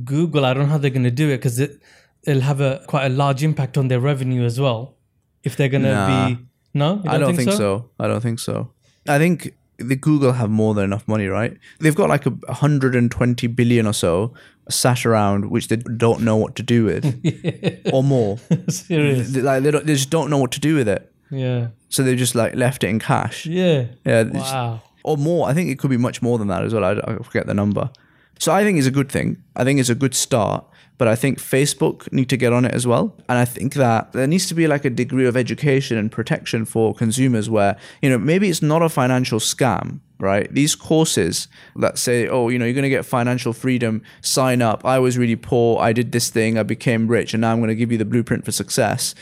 Google, 0.03 0.45
I 0.45 0.53
don't 0.53 0.65
know 0.65 0.69
how 0.69 0.77
they're 0.77 0.91
going 0.91 1.03
to 1.03 1.09
do 1.09 1.29
it 1.29 1.37
because 1.37 1.59
it, 1.59 1.81
it'll 2.27 2.43
have 2.43 2.61
a 2.61 2.83
quite 2.87 3.07
a 3.07 3.09
large 3.09 3.43
impact 3.43 3.75
on 3.75 3.87
their 3.87 3.99
revenue 3.99 4.45
as 4.45 4.59
well. 4.59 4.95
If 5.43 5.55
they're 5.57 5.69
going 5.69 5.83
to 5.83 5.93
Nah. 5.95 6.27
be. 6.29 6.37
No? 6.75 7.01
You 7.03 7.09
I 7.09 7.17
don't 7.17 7.35
think, 7.35 7.51
so? 7.51 7.89
I 7.99 8.05
don't 8.07 8.21
think 8.21 8.37
so. 8.39 8.71
I 9.07 9.17
think 9.17 9.55
the 9.79 9.95
Google 9.95 10.33
have 10.33 10.51
more 10.51 10.75
than 10.75 10.83
enough 10.85 11.07
money, 11.07 11.25
right? 11.25 11.57
They've 11.79 11.95
got 11.95 12.07
like 12.09 12.27
a 12.27 12.29
120 12.29 13.47
billion 13.47 13.87
or 13.87 13.93
so 13.93 14.33
sat 14.71 15.05
around, 15.05 15.49
which 15.51 15.67
they 15.67 15.75
don't 15.77 16.21
know 16.21 16.35
what 16.37 16.55
to 16.55 16.63
do 16.63 16.85
with, 16.85 17.03
or 17.93 18.03
more. 18.03 18.37
Serious. 18.69 19.31
They, 19.31 19.41
like 19.41 19.63
they, 19.63 19.71
don't, 19.71 19.85
they 19.85 19.93
just 19.93 20.09
don't 20.09 20.29
know 20.29 20.37
what 20.37 20.51
to 20.51 20.59
do 20.59 20.75
with 20.75 20.87
it, 20.87 21.11
Yeah. 21.29 21.67
so 21.89 22.03
they've 22.03 22.17
just 22.17 22.35
like 22.35 22.55
left 22.55 22.83
it 22.83 22.87
in 22.87 22.99
cash. 22.99 23.45
Yeah. 23.45 23.85
Yeah, 24.05 24.23
they 24.23 24.33
just- 24.39 24.53
Wow. 24.53 24.81
or 25.03 25.17
more. 25.17 25.47
I 25.49 25.53
think 25.53 25.69
it 25.69 25.79
could 25.79 25.89
be 25.89 25.97
much 25.97 26.21
more 26.21 26.37
than 26.37 26.47
that 26.47 26.63
as 26.63 26.73
well. 26.73 26.83
I, 26.85 26.91
I 26.91 27.17
forget 27.23 27.47
the 27.47 27.53
number. 27.53 27.89
So 28.39 28.51
I 28.51 28.63
think 28.63 28.77
it's 28.77 28.87
a 28.87 28.91
good 28.91 29.09
thing. 29.11 29.37
I 29.55 29.63
think 29.63 29.79
it's 29.79 29.89
a 29.89 29.95
good 29.95 30.15
start. 30.15 30.65
But 31.01 31.07
I 31.07 31.15
think 31.15 31.39
Facebook 31.39 32.13
need 32.13 32.29
to 32.29 32.37
get 32.37 32.53
on 32.53 32.63
it 32.63 32.75
as 32.75 32.85
well. 32.85 33.15
And 33.27 33.39
I 33.39 33.43
think 33.43 33.73
that 33.73 34.11
there 34.11 34.27
needs 34.27 34.45
to 34.49 34.53
be 34.53 34.67
like 34.67 34.85
a 34.85 34.89
degree 34.91 35.25
of 35.25 35.35
education 35.35 35.97
and 35.97 36.11
protection 36.11 36.63
for 36.63 36.93
consumers 36.93 37.49
where, 37.49 37.75
you 38.03 38.09
know, 38.11 38.19
maybe 38.19 38.49
it's 38.49 38.61
not 38.61 38.83
a 38.83 38.87
financial 38.87 39.39
scam, 39.39 40.01
right? 40.19 40.53
These 40.53 40.75
courses 40.75 41.47
that 41.77 41.97
say, 41.97 42.27
oh, 42.27 42.49
you 42.49 42.59
know, 42.59 42.65
you're 42.65 42.75
going 42.75 42.83
to 42.83 42.89
get 42.89 43.03
financial 43.03 43.51
freedom, 43.51 44.03
sign 44.21 44.61
up. 44.61 44.85
I 44.85 44.99
was 44.99 45.17
really 45.17 45.35
poor. 45.35 45.81
I 45.81 45.91
did 45.91 46.11
this 46.11 46.29
thing. 46.29 46.59
I 46.59 46.61
became 46.61 47.07
rich. 47.07 47.33
And 47.33 47.41
now 47.41 47.51
I'm 47.51 47.57
going 47.57 47.69
to 47.69 47.75
give 47.75 47.91
you 47.91 47.97
the 47.97 48.05
blueprint 48.05 48.45
for 48.45 48.51
success. 48.51 49.15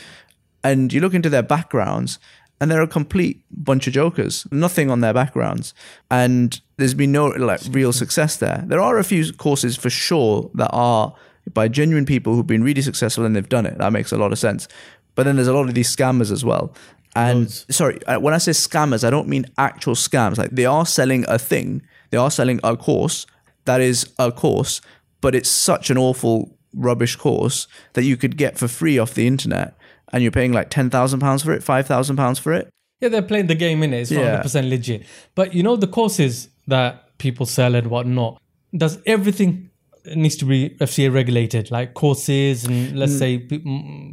And 0.62 0.92
you 0.92 1.00
look 1.00 1.14
into 1.14 1.30
their 1.30 1.42
backgrounds 1.42 2.18
and 2.60 2.70
they're 2.70 2.82
a 2.82 2.86
complete 2.86 3.42
bunch 3.50 3.86
of 3.86 3.94
jokers, 3.94 4.46
nothing 4.52 4.90
on 4.90 5.00
their 5.00 5.14
backgrounds. 5.14 5.72
And 6.10 6.60
there's 6.76 6.92
been 6.92 7.12
no 7.12 7.28
like 7.28 7.62
real 7.70 7.94
success 7.94 8.36
there. 8.36 8.64
There 8.66 8.82
are 8.82 8.98
a 8.98 9.02
few 9.02 9.32
courses 9.32 9.78
for 9.78 9.88
sure 9.88 10.50
that 10.52 10.68
are 10.74 11.14
by 11.52 11.68
genuine 11.68 12.06
people 12.06 12.34
who've 12.34 12.46
been 12.46 12.62
really 12.62 12.82
successful 12.82 13.24
and 13.24 13.34
they've 13.34 13.48
done 13.48 13.66
it. 13.66 13.78
That 13.78 13.92
makes 13.92 14.12
a 14.12 14.18
lot 14.18 14.32
of 14.32 14.38
sense. 14.38 14.68
But 15.14 15.24
then 15.24 15.36
there's 15.36 15.48
a 15.48 15.52
lot 15.54 15.68
of 15.68 15.74
these 15.74 15.94
scammers 15.94 16.30
as 16.30 16.44
well. 16.44 16.74
And 17.16 17.40
Loads. 17.40 17.66
sorry, 17.70 18.04
uh, 18.06 18.20
when 18.20 18.34
I 18.34 18.38
say 18.38 18.52
scammers, 18.52 19.02
I 19.04 19.10
don't 19.10 19.26
mean 19.28 19.46
actual 19.58 19.94
scams. 19.94 20.38
Like 20.38 20.50
they 20.50 20.64
are 20.66 20.86
selling 20.86 21.24
a 21.28 21.38
thing, 21.38 21.82
they 22.10 22.16
are 22.18 22.30
selling 22.30 22.60
a 22.62 22.76
course 22.76 23.26
that 23.64 23.80
is 23.80 24.10
a 24.18 24.32
course, 24.32 24.80
but 25.20 25.34
it's 25.34 25.48
such 25.48 25.90
an 25.90 25.98
awful 25.98 26.56
rubbish 26.74 27.16
course 27.16 27.66
that 27.94 28.04
you 28.04 28.16
could 28.16 28.36
get 28.36 28.58
for 28.58 28.68
free 28.68 28.98
off 28.98 29.14
the 29.14 29.26
internet 29.26 29.76
and 30.12 30.22
you're 30.22 30.32
paying 30.32 30.52
like 30.52 30.70
£10,000 30.70 31.44
for 31.44 31.52
it, 31.52 31.62
£5,000 31.62 32.40
for 32.40 32.52
it. 32.52 32.68
Yeah, 33.00 33.08
they're 33.08 33.22
playing 33.22 33.46
the 33.48 33.54
game 33.54 33.82
in 33.82 33.92
it. 33.94 34.02
It's 34.02 34.10
Yeah. 34.10 34.42
100% 34.42 34.68
legit. 34.70 35.04
But 35.34 35.54
you 35.54 35.62
know, 35.62 35.76
the 35.76 35.86
courses 35.86 36.48
that 36.68 37.16
people 37.18 37.46
sell 37.46 37.74
and 37.74 37.88
whatnot, 37.88 38.40
does 38.76 38.98
everything 39.06 39.69
needs 40.16 40.36
to 40.36 40.44
be 40.44 40.70
FCA 40.80 41.12
regulated, 41.12 41.70
like 41.70 41.94
courses 41.94 42.64
and 42.64 42.98
let's 42.98 43.16
say 43.18 43.46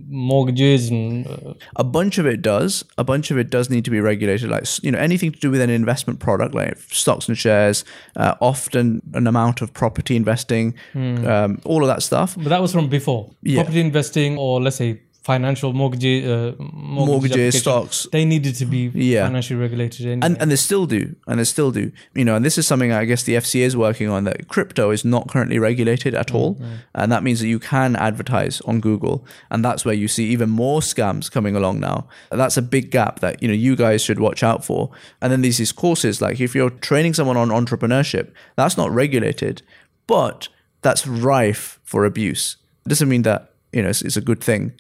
mortgages 0.10 0.90
and 0.90 1.28
uh, 1.28 1.54
A 1.76 1.84
bunch 1.84 2.18
of 2.18 2.26
it 2.26 2.42
does. 2.42 2.84
A 2.98 3.04
bunch 3.04 3.32
of 3.32 3.38
it 3.38 3.50
does 3.50 3.70
need 3.70 3.86
to 3.86 3.92
be 3.92 4.00
regulated. 4.00 4.50
Like 4.50 4.66
you 4.84 4.92
know, 4.92 5.00
anything 5.00 5.32
to 5.32 5.40
do 5.40 5.52
with 5.52 5.62
an 5.62 5.70
investment 5.70 6.20
product, 6.20 6.54
like 6.56 6.78
stocks 6.92 7.28
and 7.28 7.38
shares, 7.38 7.84
uh, 8.16 8.36
often 8.42 9.02
an 9.14 9.28
amount 9.28 9.62
of 9.62 9.74
property 9.74 10.16
investing, 10.16 10.74
um, 10.96 11.62
all 11.66 11.82
of 11.84 11.88
that 11.88 12.04
stuff. 12.04 12.36
but 12.36 12.50
that 12.50 12.62
was 12.62 12.72
from 12.72 12.90
before 12.90 13.32
Yeah. 13.44 13.62
property 13.62 13.80
investing 13.80 14.38
or 14.38 14.62
let's 14.62 14.76
say 14.78 15.02
financial 15.28 15.74
mortgages, 15.74 16.26
uh, 16.26 16.56
mortgage 16.58 17.08
Mortgages, 17.12 17.60
stocks. 17.60 18.08
They 18.14 18.24
needed 18.24 18.56
to 18.56 18.66
be 18.66 18.90
Yeah. 18.94 19.26
financially 19.28 19.60
regulated. 19.60 20.06
Anyway. 20.06 20.26
And, 20.26 20.42
and 20.42 20.50
they 20.50 20.56
still 20.56 20.86
do, 20.86 21.02
and 21.28 21.38
they 21.40 21.44
still 21.44 21.72
do. 21.72 21.92
You 22.16 22.24
know, 22.26 22.36
and 22.38 22.46
this 22.46 22.58
is 22.58 22.66
something 22.66 22.94
I 22.94 23.04
guess 23.06 23.24
the 23.24 23.36
FCA 23.36 23.66
is 23.66 23.76
working 23.76 24.08
on. 24.10 24.24
That 24.24 24.48
crypto 24.48 24.92
is 24.92 25.04
not 25.04 25.28
currently 25.28 25.60
regulated 25.60 26.16
at 26.16 26.34
all, 26.34 26.58
and 26.96 27.12
that 27.12 27.24
means 27.24 27.40
that 27.42 27.48
you 27.48 27.60
can 27.60 27.96
advertise 27.98 28.62
on 28.62 28.80
Google, 28.80 29.26
and 29.52 29.66
that's 29.66 29.84
where 29.86 29.98
you 30.02 30.08
see 30.08 30.26
even 30.36 30.50
more 30.50 30.80
scams 30.82 31.30
coming 31.30 31.56
along 31.56 31.82
now. 31.82 32.08
That's 32.32 32.58
a 32.58 32.62
big 32.62 32.90
gap 32.90 33.20
that 33.20 33.42
you 33.42 33.48
know 33.50 33.54
you 33.68 33.76
guys 33.76 34.02
should 34.02 34.20
watch 34.20 34.44
out 34.44 34.64
for. 34.64 34.90
And 35.22 35.30
then 35.32 35.42
these 35.42 35.58
these 35.58 35.74
courses, 35.74 36.22
like 36.22 36.40
if 36.40 36.56
you're 36.56 36.70
training 36.90 37.14
someone 37.16 37.36
on 37.44 37.50
entrepreneurship, 37.50 38.28
that's 38.56 38.78
not 38.78 38.90
regulated, 38.92 39.62
but 40.08 40.48
that's 40.82 41.06
rife 41.06 41.80
for 41.84 42.06
abuse. 42.06 42.56
It 42.86 42.90
doesn't 42.90 43.10
mean 43.10 43.24
that 43.24 43.42
you 43.74 43.82
know 43.84 43.90
it's, 43.90 44.02
it's 44.02 44.18
a 44.18 44.22
good 44.22 44.42
thing. 44.42 44.72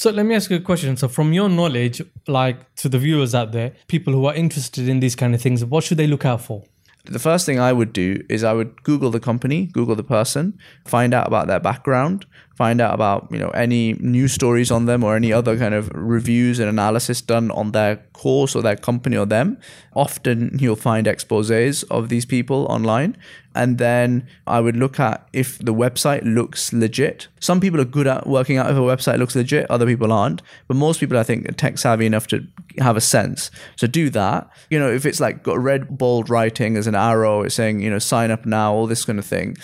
So 0.00 0.10
let 0.10 0.24
me 0.24 0.34
ask 0.34 0.50
you 0.50 0.56
a 0.56 0.60
question. 0.60 0.96
So 0.96 1.08
from 1.08 1.34
your 1.34 1.50
knowledge, 1.50 2.00
like 2.26 2.74
to 2.76 2.88
the 2.88 2.98
viewers 2.98 3.34
out 3.34 3.52
there, 3.52 3.72
people 3.86 4.14
who 4.14 4.24
are 4.24 4.34
interested 4.34 4.88
in 4.88 5.00
these 5.00 5.14
kind 5.14 5.34
of 5.34 5.42
things, 5.42 5.62
what 5.62 5.84
should 5.84 5.98
they 5.98 6.06
look 6.06 6.24
out 6.24 6.40
for? 6.40 6.64
the 7.04 7.18
first 7.18 7.46
thing 7.46 7.58
I 7.58 7.72
would 7.72 7.92
do 7.92 8.22
is 8.28 8.44
I 8.44 8.52
would 8.52 8.82
Google 8.82 9.10
the 9.10 9.20
company, 9.20 9.66
Google 9.66 9.96
the 9.96 10.04
person, 10.04 10.58
find 10.84 11.14
out 11.14 11.26
about 11.26 11.46
their 11.48 11.60
background, 11.60 12.26
find 12.60 12.78
out 12.78 12.92
about 12.92 13.26
you 13.30 13.38
know 13.38 13.48
any 13.66 13.94
news 13.94 14.34
stories 14.34 14.70
on 14.70 14.84
them 14.84 15.02
or 15.02 15.16
any 15.16 15.32
other 15.32 15.56
kind 15.56 15.72
of 15.72 15.90
reviews 15.94 16.58
and 16.58 16.68
analysis 16.68 17.22
done 17.22 17.50
on 17.52 17.72
their 17.72 17.96
course 18.12 18.54
or 18.54 18.60
their 18.60 18.76
company 18.76 19.16
or 19.16 19.24
them. 19.24 19.56
Often 19.94 20.58
you'll 20.60 20.76
find 20.76 21.06
exposés 21.06 21.84
of 21.90 22.10
these 22.10 22.26
people 22.26 22.66
online, 22.66 23.16
and 23.54 23.78
then 23.78 24.28
I 24.46 24.60
would 24.60 24.76
look 24.76 25.00
at 25.00 25.26
if 25.32 25.58
the 25.58 25.72
website 25.72 26.22
looks 26.22 26.70
legit. 26.70 27.28
Some 27.40 27.60
people 27.60 27.80
are 27.80 27.86
good 27.86 28.06
at 28.06 28.26
working 28.26 28.58
out 28.58 28.70
if 28.70 28.76
a 28.76 28.80
website 28.80 29.16
looks 29.16 29.34
legit, 29.34 29.64
other 29.70 29.86
people 29.86 30.12
aren't, 30.12 30.42
but 30.68 30.76
most 30.76 31.00
people 31.00 31.16
I 31.16 31.22
think 31.22 31.48
are 31.48 31.52
tech 31.52 31.78
savvy 31.78 32.04
enough 32.04 32.26
to 32.26 32.46
have 32.76 32.96
a 32.98 33.00
sense. 33.00 33.50
So 33.76 33.86
do 33.86 34.10
that. 34.10 34.50
You 34.68 34.78
know, 34.78 34.92
if 34.92 35.06
it's 35.06 35.18
like 35.18 35.42
got 35.42 35.58
red 35.58 35.96
bold 35.96 36.28
writing 36.28 36.76
as 36.76 36.86
an 36.86 36.94
arrow, 36.94 37.40
it's 37.40 37.54
saying, 37.54 37.80
you 37.80 37.88
know, 37.88 37.98
sign 37.98 38.30
up 38.30 38.44
now, 38.44 38.74
all 38.74 38.86
this 38.86 39.06
kind 39.06 39.18
of 39.18 39.24
thing. 39.24 39.56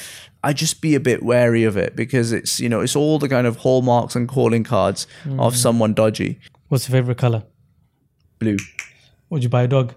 I 0.46 0.52
just 0.52 0.80
be 0.80 0.94
a 0.94 1.00
bit 1.00 1.24
wary 1.24 1.64
of 1.64 1.76
it 1.76 1.96
because 1.96 2.30
it's, 2.30 2.60
you 2.60 2.68
know, 2.68 2.80
it's 2.80 2.94
all 2.94 3.18
the 3.18 3.28
kind 3.28 3.48
of 3.48 3.56
hallmarks 3.56 4.14
and 4.14 4.28
calling 4.28 4.62
cards 4.62 5.08
of 5.24 5.54
mm. 5.54 5.56
someone 5.56 5.92
dodgy. 5.92 6.38
What's 6.68 6.88
your 6.88 6.92
favorite 6.96 7.18
color? 7.18 7.42
Blue. 8.38 8.56
Would 9.28 9.42
you 9.42 9.48
buy 9.48 9.64
a 9.64 9.66
dog? 9.66 9.96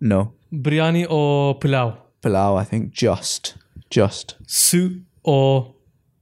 No. 0.00 0.32
Biryani 0.52 1.06
or 1.08 1.56
pilau? 1.60 1.96
Pilau, 2.22 2.56
I 2.56 2.64
think 2.64 2.90
just, 2.90 3.54
just 3.88 4.34
Suit 4.48 5.04
or 5.22 5.76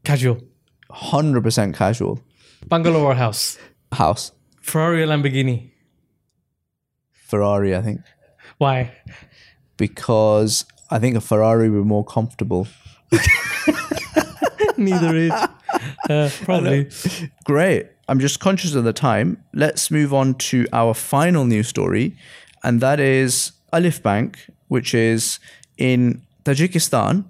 casual? 0.04 0.42
100% 0.90 1.74
casual. 1.74 2.20
Bungalow 2.68 3.02
or 3.02 3.14
house? 3.14 3.58
House. 3.92 4.32
Ferrari 4.60 5.02
or 5.02 5.06
Lamborghini? 5.06 5.70
Ferrari, 7.10 7.74
I 7.74 7.80
think. 7.80 8.02
Why? 8.58 8.92
Because 9.78 10.66
I 10.90 10.98
think 10.98 11.16
a 11.16 11.22
Ferrari 11.22 11.70
would 11.70 11.84
be 11.84 11.88
more 11.88 12.04
comfortable. 12.04 12.68
Neither 14.90 15.16
is. 15.16 15.32
Uh, 16.10 16.30
probably. 16.44 16.90
Great. 17.44 17.86
I'm 18.08 18.20
just 18.20 18.40
conscious 18.40 18.74
of 18.74 18.84
the 18.84 18.92
time. 18.92 19.42
Let's 19.54 19.90
move 19.90 20.12
on 20.12 20.34
to 20.34 20.66
our 20.72 20.92
final 20.94 21.44
news 21.44 21.68
story, 21.68 22.16
and 22.62 22.80
that 22.80 23.00
is 23.00 23.52
Alif 23.72 24.02
Bank, 24.02 24.38
which 24.68 24.94
is 24.94 25.38
in 25.78 26.22
Tajikistan, 26.44 27.24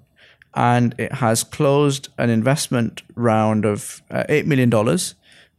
and 0.55 0.95
it 0.97 1.13
has 1.13 1.43
closed 1.43 2.09
an 2.17 2.29
investment 2.29 3.01
round 3.15 3.65
of 3.65 4.01
uh, 4.11 4.23
$8 4.29 4.45
million, 4.45 4.69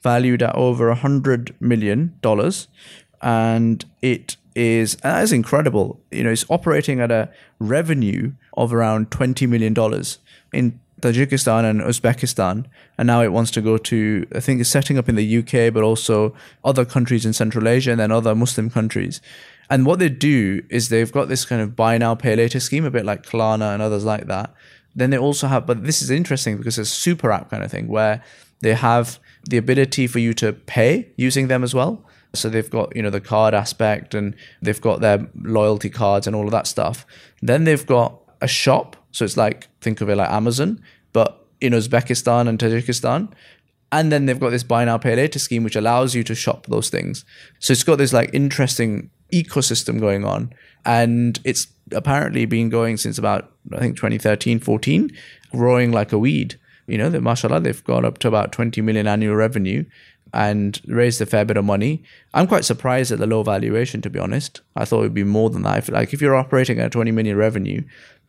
valued 0.02 0.42
at 0.42 0.54
over 0.54 0.94
$100 0.94 1.60
million. 1.60 2.18
And 3.22 3.84
it 4.02 4.36
is, 4.54 4.94
and 4.96 5.14
that 5.14 5.22
is 5.22 5.32
incredible. 5.32 6.00
You 6.10 6.24
know, 6.24 6.30
it's 6.30 6.44
operating 6.48 7.00
at 7.00 7.10
a 7.10 7.30
revenue 7.58 8.32
of 8.56 8.72
around 8.72 9.10
$20 9.10 9.48
million 9.48 9.74
in 10.52 10.80
Tajikistan 11.00 11.68
and 11.68 11.80
Uzbekistan, 11.80 12.66
and 12.96 13.06
now 13.06 13.22
it 13.22 13.32
wants 13.32 13.50
to 13.52 13.60
go 13.60 13.76
to, 13.76 14.26
I 14.34 14.40
think 14.40 14.60
it's 14.60 14.70
setting 14.70 14.96
up 14.96 15.08
in 15.08 15.16
the 15.16 15.38
UK, 15.38 15.72
but 15.72 15.82
also 15.82 16.34
other 16.64 16.84
countries 16.84 17.26
in 17.26 17.32
Central 17.32 17.68
Asia 17.68 17.90
and 17.90 18.00
then 18.00 18.12
other 18.12 18.34
Muslim 18.34 18.70
countries. 18.70 19.20
And 19.70 19.86
what 19.86 19.98
they 19.98 20.08
do 20.08 20.62
is 20.70 20.88
they've 20.88 21.10
got 21.10 21.28
this 21.28 21.44
kind 21.44 21.60
of 21.60 21.74
buy 21.74 21.98
now, 21.98 22.14
pay 22.14 22.36
later 22.36 22.60
scheme, 22.60 22.84
a 22.84 22.90
bit 22.90 23.04
like 23.04 23.24
Klarna 23.24 23.72
and 23.72 23.82
others 23.82 24.04
like 24.04 24.26
that. 24.26 24.54
Then 24.94 25.10
they 25.10 25.18
also 25.18 25.48
have, 25.48 25.66
but 25.66 25.84
this 25.84 26.02
is 26.02 26.10
interesting 26.10 26.56
because 26.56 26.78
it's 26.78 26.92
a 26.92 26.94
super 26.94 27.32
app 27.32 27.50
kind 27.50 27.64
of 27.64 27.70
thing 27.70 27.88
where 27.88 28.22
they 28.60 28.74
have 28.74 29.18
the 29.44 29.56
ability 29.56 30.06
for 30.06 30.20
you 30.20 30.32
to 30.34 30.52
pay 30.52 31.08
using 31.16 31.48
them 31.48 31.64
as 31.64 31.74
well. 31.74 32.04
So 32.34 32.48
they've 32.48 32.70
got, 32.70 32.94
you 32.94 33.02
know, 33.02 33.10
the 33.10 33.20
card 33.20 33.54
aspect 33.54 34.14
and 34.14 34.34
they've 34.62 34.80
got 34.80 35.00
their 35.00 35.28
loyalty 35.34 35.90
cards 35.90 36.26
and 36.26 36.34
all 36.34 36.44
of 36.44 36.50
that 36.52 36.66
stuff. 36.66 37.06
Then 37.42 37.64
they've 37.64 37.86
got 37.86 38.20
a 38.44 38.48
shop. 38.48 38.96
So 39.10 39.24
it's 39.24 39.36
like, 39.36 39.68
think 39.80 40.00
of 40.00 40.08
it 40.08 40.16
like 40.16 40.30
Amazon, 40.30 40.80
but 41.12 41.46
in 41.60 41.72
Uzbekistan 41.72 42.46
and 42.48 42.58
Tajikistan. 42.58 43.32
And 43.90 44.12
then 44.12 44.26
they've 44.26 44.38
got 44.38 44.50
this 44.50 44.62
buy 44.62 44.84
now, 44.84 44.98
pay 44.98 45.16
later 45.16 45.38
scheme, 45.38 45.64
which 45.64 45.76
allows 45.76 46.14
you 46.14 46.22
to 46.24 46.34
shop 46.34 46.66
those 46.66 46.90
things. 46.90 47.24
So 47.58 47.72
it's 47.72 47.84
got 47.84 47.96
this 47.96 48.12
like 48.12 48.30
interesting 48.32 49.10
ecosystem 49.32 49.98
going 49.98 50.24
on. 50.24 50.52
And 50.84 51.40
it's 51.44 51.68
apparently 51.92 52.44
been 52.44 52.68
going 52.68 52.96
since 52.96 53.18
about, 53.18 53.50
I 53.72 53.78
think, 53.78 53.96
2013, 53.96 54.58
14, 54.58 55.10
growing 55.52 55.92
like 55.92 56.12
a 56.12 56.18
weed. 56.18 56.58
You 56.86 56.98
know, 56.98 57.08
that 57.08 57.22
mashallah, 57.22 57.60
they've 57.60 57.84
got 57.84 58.04
up 58.04 58.18
to 58.18 58.28
about 58.28 58.52
20 58.52 58.82
million 58.82 59.06
annual 59.06 59.36
revenue 59.36 59.84
and 60.34 60.80
raised 60.86 61.20
a 61.22 61.26
fair 61.26 61.44
bit 61.44 61.56
of 61.56 61.64
money. 61.64 62.02
I'm 62.34 62.48
quite 62.48 62.64
surprised 62.64 63.12
at 63.12 63.20
the 63.20 63.26
low 63.26 63.44
valuation, 63.44 64.02
to 64.02 64.10
be 64.10 64.18
honest. 64.18 64.60
I 64.74 64.84
thought 64.84 64.98
it 64.98 65.04
would 65.04 65.14
be 65.14 65.24
more 65.24 65.48
than 65.48 65.62
that. 65.62 65.78
If, 65.78 65.88
like 65.88 66.12
if 66.12 66.20
you're 66.20 66.34
operating 66.34 66.80
at 66.80 66.90
20 66.90 67.12
million 67.12 67.36
revenue, 67.36 67.84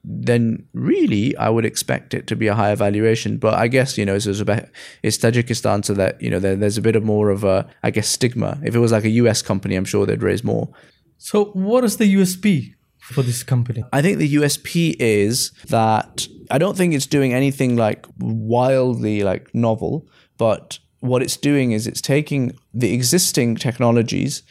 then 0.07 0.67
really 0.73 1.35
I 1.37 1.49
would 1.49 1.65
expect 1.65 2.13
it 2.13 2.27
to 2.27 2.35
be 2.35 2.47
a 2.47 2.55
higher 2.55 2.75
valuation. 2.75 3.37
But 3.37 3.55
I 3.55 3.67
guess 3.67 3.97
you 3.97 4.05
know 4.05 4.15
it's, 4.15 4.27
it's 4.27 5.17
Tajikistan, 5.17 5.83
so 5.83 5.93
that 5.95 6.21
you 6.21 6.29
know 6.29 6.39
there, 6.39 6.55
there's 6.55 6.77
a 6.77 6.81
bit 6.81 6.95
of 6.95 7.03
more 7.03 7.29
of 7.29 7.43
a 7.43 7.67
I 7.83 7.91
guess 7.91 8.07
stigma. 8.07 8.59
If 8.63 8.75
it 8.75 8.79
was 8.79 8.91
like 8.91 9.05
a 9.05 9.09
US 9.09 9.41
company, 9.41 9.75
I'm 9.75 9.85
sure 9.85 10.05
they'd 10.05 10.21
raise 10.21 10.43
more. 10.43 10.69
So, 11.17 11.45
what 11.45 11.83
is 11.83 11.97
the 11.97 12.13
USP 12.15 12.73
for 12.99 13.23
this 13.23 13.43
company? 13.43 13.83
I 13.91 14.01
think 14.01 14.19
the 14.19 14.35
USP 14.35 14.95
is 14.99 15.51
that 15.67 16.27
I 16.51 16.57
don't 16.57 16.77
think 16.77 16.93
it's 16.93 17.07
doing 17.07 17.33
anything 17.33 17.75
like 17.75 18.05
wildly 18.19 19.23
like 19.23 19.53
novel, 19.53 20.07
but 20.37 20.79
what 20.99 21.21
it's 21.21 21.37
doing 21.37 21.71
is 21.71 21.87
it's 21.87 22.01
taking 22.01 22.51
the 22.73 22.93
existing 22.93 23.55
technologies, 23.55 24.43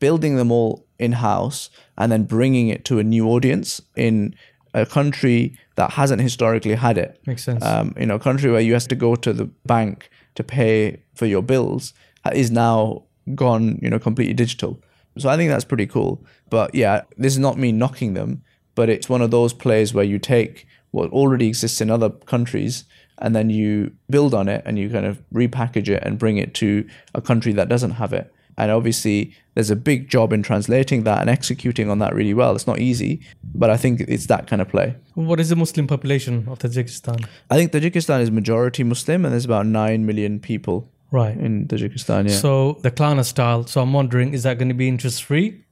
building 0.00 0.36
them 0.36 0.50
all 0.50 0.86
in 0.98 1.12
house, 1.12 1.70
and 1.98 2.10
then 2.10 2.24
bringing 2.24 2.68
it 2.68 2.84
to 2.86 2.98
a 2.98 3.04
new 3.04 3.28
audience 3.28 3.80
in 3.96 4.34
a 4.76 4.84
country 4.84 5.56
that 5.76 5.90
hasn't 5.92 6.20
historically 6.20 6.74
had 6.74 6.98
it. 6.98 7.18
Makes 7.26 7.44
sense. 7.44 7.64
Um, 7.64 7.94
you 7.98 8.06
know, 8.06 8.16
a 8.16 8.20
country 8.20 8.50
where 8.50 8.60
you 8.60 8.74
have 8.74 8.86
to 8.88 8.94
go 8.94 9.16
to 9.16 9.32
the 9.32 9.46
bank 9.64 10.10
to 10.34 10.44
pay 10.44 11.02
for 11.14 11.24
your 11.24 11.42
bills 11.42 11.94
is 12.32 12.50
now 12.50 13.04
gone, 13.34 13.78
you 13.82 13.88
know, 13.88 13.98
completely 13.98 14.34
digital. 14.34 14.80
So 15.16 15.30
I 15.30 15.36
think 15.36 15.50
that's 15.50 15.64
pretty 15.64 15.86
cool. 15.86 16.22
But 16.50 16.74
yeah, 16.74 17.02
this 17.16 17.32
is 17.32 17.38
not 17.38 17.58
me 17.58 17.72
knocking 17.72 18.12
them, 18.12 18.42
but 18.74 18.90
it's 18.90 19.08
one 19.08 19.22
of 19.22 19.30
those 19.30 19.54
plays 19.54 19.94
where 19.94 20.04
you 20.04 20.18
take 20.18 20.66
what 20.90 21.10
already 21.10 21.48
exists 21.48 21.80
in 21.80 21.90
other 21.90 22.10
countries 22.10 22.84
and 23.18 23.34
then 23.34 23.48
you 23.48 23.92
build 24.10 24.34
on 24.34 24.46
it 24.46 24.62
and 24.66 24.78
you 24.78 24.90
kind 24.90 25.06
of 25.06 25.22
repackage 25.32 25.88
it 25.88 26.02
and 26.02 26.18
bring 26.18 26.36
it 26.36 26.52
to 26.54 26.86
a 27.14 27.22
country 27.22 27.54
that 27.54 27.70
doesn't 27.70 27.92
have 27.92 28.12
it. 28.12 28.30
And 28.58 28.70
obviously, 28.70 29.34
there's 29.54 29.70
a 29.70 29.76
big 29.76 30.08
job 30.08 30.32
in 30.32 30.42
translating 30.42 31.04
that 31.04 31.20
and 31.20 31.28
executing 31.30 31.90
on 31.90 31.98
that 31.98 32.14
really 32.14 32.34
well. 32.34 32.54
It's 32.54 32.66
not 32.66 32.78
easy, 32.78 33.20
but 33.54 33.68
I 33.70 33.76
think 33.76 34.00
it's 34.00 34.26
that 34.26 34.46
kind 34.46 34.62
of 34.62 34.68
play. 34.68 34.94
what 35.14 35.40
is 35.40 35.48
the 35.50 35.56
Muslim 35.56 35.86
population 35.86 36.46
of 36.48 36.58
Tajikistan? 36.58 37.26
I 37.50 37.56
think 37.56 37.72
Tajikistan 37.72 38.20
is 38.22 38.30
majority 38.30 38.82
Muslim, 38.84 39.24
and 39.24 39.32
there's 39.32 39.44
about 39.44 39.66
9 39.66 40.06
million 40.06 40.40
people 40.40 40.90
Right. 41.12 41.36
in 41.36 41.68
Tajikistan. 41.68 42.28
Yeah. 42.28 42.34
So 42.36 42.78
the 42.82 42.90
Klarna 42.90 43.24
style. 43.24 43.64
So 43.66 43.80
I'm 43.80 43.92
wondering, 43.92 44.34
is 44.34 44.42
that 44.42 44.58
going 44.58 44.68
to 44.68 44.74
be 44.74 44.88
interest 44.88 45.22
free, 45.24 45.62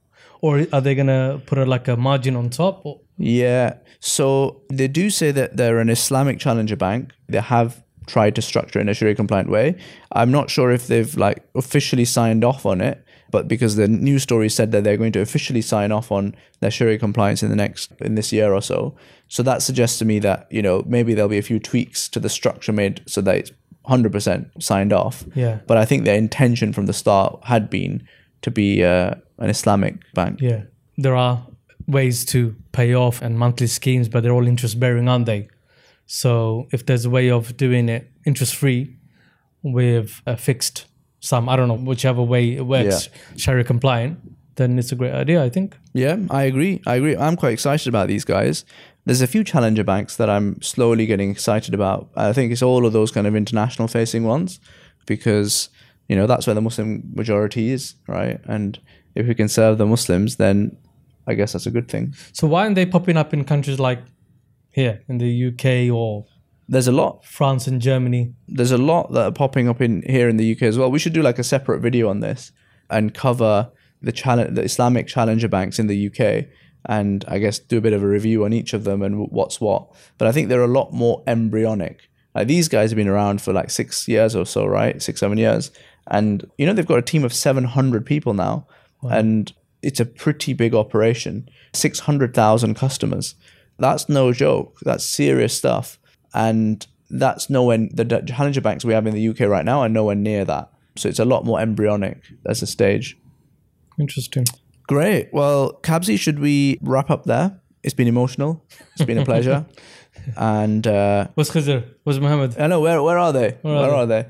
or 0.41 0.65
are 0.71 0.81
they 0.81 0.95
going 0.95 1.07
to 1.07 1.41
put 1.45 1.57
a, 1.57 1.65
like 1.65 1.87
a 1.87 1.97
margin 1.97 2.35
on 2.35 2.49
top? 2.49 2.85
Or, 2.85 2.99
Yeah. 3.17 3.75
So 3.99 4.61
they 4.69 4.87
do 4.87 5.09
say 5.09 5.31
that 5.31 5.57
they're 5.57 5.79
an 5.79 5.89
Islamic 5.89 6.39
challenger 6.39 6.75
bank. 6.75 7.13
They 7.27 7.39
have 7.41 7.83
tried 8.05 8.35
to 8.35 8.41
structure 8.41 8.79
in 8.79 8.89
a 8.89 8.93
Sharia 8.93 9.15
compliant 9.15 9.49
way. 9.49 9.75
I'm 10.11 10.31
not 10.31 10.49
sure 10.49 10.71
if 10.71 10.87
they've 10.87 11.15
like 11.17 11.43
officially 11.55 12.05
signed 12.05 12.43
off 12.43 12.65
on 12.65 12.81
it, 12.81 13.03
but 13.31 13.47
because 13.47 13.75
the 13.75 13.87
news 13.87 14.23
story 14.23 14.49
said 14.49 14.71
that 14.71 14.83
they're 14.83 14.97
going 14.97 15.11
to 15.13 15.21
officially 15.21 15.61
sign 15.61 15.91
off 15.91 16.11
on 16.11 16.35
their 16.59 16.71
Sharia 16.71 16.97
compliance 16.97 17.43
in 17.43 17.49
the 17.49 17.55
next 17.55 17.91
in 17.99 18.15
this 18.15 18.31
year 18.31 18.53
or 18.53 18.61
so. 18.61 18.95
So 19.27 19.43
that 19.43 19.61
suggests 19.61 19.99
to 19.99 20.05
me 20.05 20.19
that, 20.19 20.47
you 20.51 20.61
know, 20.61 20.83
maybe 20.85 21.13
there'll 21.13 21.29
be 21.29 21.37
a 21.37 21.43
few 21.43 21.59
tweaks 21.59 22.07
to 22.09 22.19
the 22.19 22.29
structure 22.29 22.71
made 22.71 23.01
so 23.07 23.21
that 23.21 23.35
it's 23.35 23.51
100% 23.87 24.61
signed 24.61 24.93
off. 24.93 25.25
Yeah. 25.35 25.59
But 25.67 25.77
I 25.77 25.85
think 25.85 26.05
their 26.05 26.17
intention 26.17 26.73
from 26.73 26.85
the 26.85 26.93
start 26.93 27.39
had 27.45 27.69
been 27.69 28.07
to 28.41 28.51
be 28.51 28.83
uh, 28.83 29.15
an 29.39 29.49
Islamic 29.49 29.95
bank. 30.13 30.39
yeah, 30.39 30.63
there 30.97 31.15
are 31.15 31.45
ways 31.87 32.25
to 32.25 32.55
pay 32.71 32.93
off 32.93 33.21
and 33.21 33.37
monthly 33.37 33.67
schemes, 33.67 34.07
but 34.09 34.23
they're 34.23 34.31
all 34.31 34.47
interest 34.47 34.79
bearing, 34.79 35.07
aren't 35.07 35.25
they? 35.25 35.47
So 36.05 36.67
if 36.71 36.85
there's 36.85 37.05
a 37.05 37.09
way 37.09 37.29
of 37.29 37.57
doing 37.57 37.89
it 37.89 38.11
interest 38.25 38.55
free 38.55 38.97
with 39.63 40.21
a 40.25 40.37
fixed 40.37 40.85
sum, 41.19 41.49
I 41.49 41.55
don't 41.55 41.67
know 41.67 41.75
whichever 41.75 42.21
way 42.21 42.55
it 42.55 42.65
works, 42.65 43.09
Sharia 43.35 43.63
compliant, 43.63 44.19
then 44.55 44.77
it's 44.77 44.91
a 44.91 44.95
great 44.95 45.13
idea. 45.13 45.43
I 45.43 45.49
think. 45.49 45.77
Yeah, 45.93 46.17
I 46.29 46.43
agree. 46.43 46.81
I 46.85 46.95
agree. 46.95 47.17
I'm 47.17 47.35
quite 47.35 47.53
excited 47.53 47.87
about 47.87 48.07
these 48.07 48.25
guys. 48.25 48.65
There's 49.05 49.21
a 49.21 49.27
few 49.27 49.43
challenger 49.43 49.83
banks 49.83 50.15
that 50.17 50.29
I'm 50.29 50.61
slowly 50.61 51.05
getting 51.05 51.29
excited 51.29 51.73
about. 51.73 52.09
I 52.15 52.33
think 52.33 52.51
it's 52.51 52.63
all 52.63 52.85
of 52.85 52.93
those 52.93 53.11
kind 53.11 53.27
of 53.27 53.35
international 53.35 53.87
facing 53.87 54.23
ones 54.23 54.59
because, 55.05 55.69
you 56.07 56.15
know, 56.15 56.25
that's 56.25 56.47
where 56.47 56.55
the 56.55 56.61
Muslim 56.61 57.03
majority 57.13 57.69
is, 57.69 57.95
right? 58.07 58.39
And 58.45 58.79
if 59.13 59.27
we 59.27 59.35
can 59.35 59.47
serve 59.47 59.77
the 59.77 59.85
Muslims, 59.85 60.37
then 60.37 60.75
I 61.27 61.35
guess 61.35 61.53
that's 61.53 61.67
a 61.67 61.71
good 61.71 61.87
thing. 61.87 62.15
So 62.33 62.47
why 62.47 62.63
aren't 62.63 62.75
they 62.75 62.85
popping 62.85 63.15
up 63.15 63.31
in 63.31 63.43
countries 63.45 63.79
like 63.79 63.99
here 64.75 65.01
in 65.07 65.19
the 65.19 65.47
UK 65.47 65.89
or 65.95 66.25
There's 66.67 66.87
a 66.87 66.91
lot. 66.91 67.23
France 67.23 67.65
and 67.65 67.81
Germany? 67.81 68.33
There's 68.47 68.73
a 68.73 68.77
lot 68.77 69.13
that 69.13 69.25
are 69.25 69.31
popping 69.31 69.69
up 69.69 69.81
in 69.81 70.03
here 70.05 70.27
in 70.27 70.35
the 70.35 70.51
UK 70.51 70.63
as 70.63 70.77
well. 70.77 70.91
We 70.91 70.99
should 70.99 71.13
do 71.13 71.21
like 71.21 71.39
a 71.39 71.43
separate 71.43 71.79
video 71.79 72.09
on 72.09 72.19
this 72.19 72.51
and 72.89 73.13
cover 73.13 73.71
the 74.01 74.11
challenge, 74.11 74.55
the 74.55 74.63
Islamic 74.63 75.07
challenger 75.07 75.47
banks 75.47 75.79
in 75.79 75.87
the 75.87 76.07
UK, 76.07 76.47
and 76.87 77.23
I 77.27 77.39
guess 77.39 77.57
do 77.57 77.77
a 77.77 77.81
bit 77.81 77.93
of 77.93 78.03
a 78.03 78.07
review 78.07 78.43
on 78.43 78.51
each 78.51 78.73
of 78.73 78.83
them 78.83 79.01
and 79.01 79.29
what's 79.31 79.61
what. 79.61 79.87
But 80.17 80.27
I 80.27 80.33
think 80.33 80.49
they're 80.49 80.61
a 80.61 80.67
lot 80.67 80.91
more 80.91 81.23
embryonic. 81.25 82.09
Like 82.35 82.47
these 82.47 82.67
guys 82.67 82.89
have 82.91 82.97
been 82.97 83.07
around 83.07 83.41
for 83.41 83.53
like 83.53 83.69
six 83.69 84.09
years 84.09 84.35
or 84.35 84.45
so, 84.45 84.65
right? 84.65 85.01
Six, 85.01 85.21
seven 85.21 85.37
years, 85.37 85.71
and 86.07 86.45
you 86.57 86.65
know 86.65 86.73
they've 86.73 86.85
got 86.85 86.99
a 86.99 87.11
team 87.13 87.23
of 87.23 87.33
seven 87.33 87.63
hundred 87.63 88.05
people 88.05 88.33
now, 88.33 88.67
and 89.09 89.53
it's 89.81 90.01
a 90.01 90.05
pretty 90.05 90.53
big 90.53 90.75
operation. 90.75 91.47
Six 91.73 91.99
hundred 91.99 92.33
thousand 92.33 92.75
customers. 92.75 93.35
That's 93.77 94.07
no 94.09 94.31
joke. 94.31 94.77
That's 94.81 95.05
serious 95.05 95.53
stuff, 95.53 95.99
and 96.33 96.85
that's 97.09 97.49
nowhere. 97.49 97.77
The 97.91 98.23
challenger 98.27 98.61
banks 98.61 98.85
we 98.85 98.93
have 98.93 99.07
in 99.07 99.13
the 99.13 99.29
UK 99.29 99.41
right 99.41 99.65
now 99.65 99.81
are 99.81 99.89
nowhere 99.89 100.15
near 100.15 100.45
that. 100.45 100.71
So 100.97 101.09
it's 101.09 101.19
a 101.19 101.25
lot 101.25 101.45
more 101.45 101.59
embryonic 101.59 102.21
as 102.45 102.61
a 102.61 102.67
stage. 102.67 103.17
Interesting. 103.99 104.45
Great. 104.87 105.29
Well, 105.33 105.79
Kabzi, 105.81 106.17
should 106.17 106.39
we 106.39 106.77
wrap 106.81 107.09
up 107.09 107.25
there? 107.25 107.59
It's 107.83 107.93
been 107.93 108.07
emotional. 108.07 108.65
It's 108.93 109.05
been 109.05 109.17
a 109.17 109.25
pleasure. 109.25 109.65
and 110.37 110.85
uh, 110.87 111.27
What's 111.35 111.51
Khizr? 111.51 111.83
What's 112.03 112.19
Muhammad? 112.19 112.57
I 112.59 112.67
know 112.67 112.79
where 112.79 113.01
where 113.01 113.17
are 113.17 113.33
they? 113.33 113.57
Where, 113.61 113.75
are 113.75 113.91
are, 113.91 114.05
they? 114.05 114.27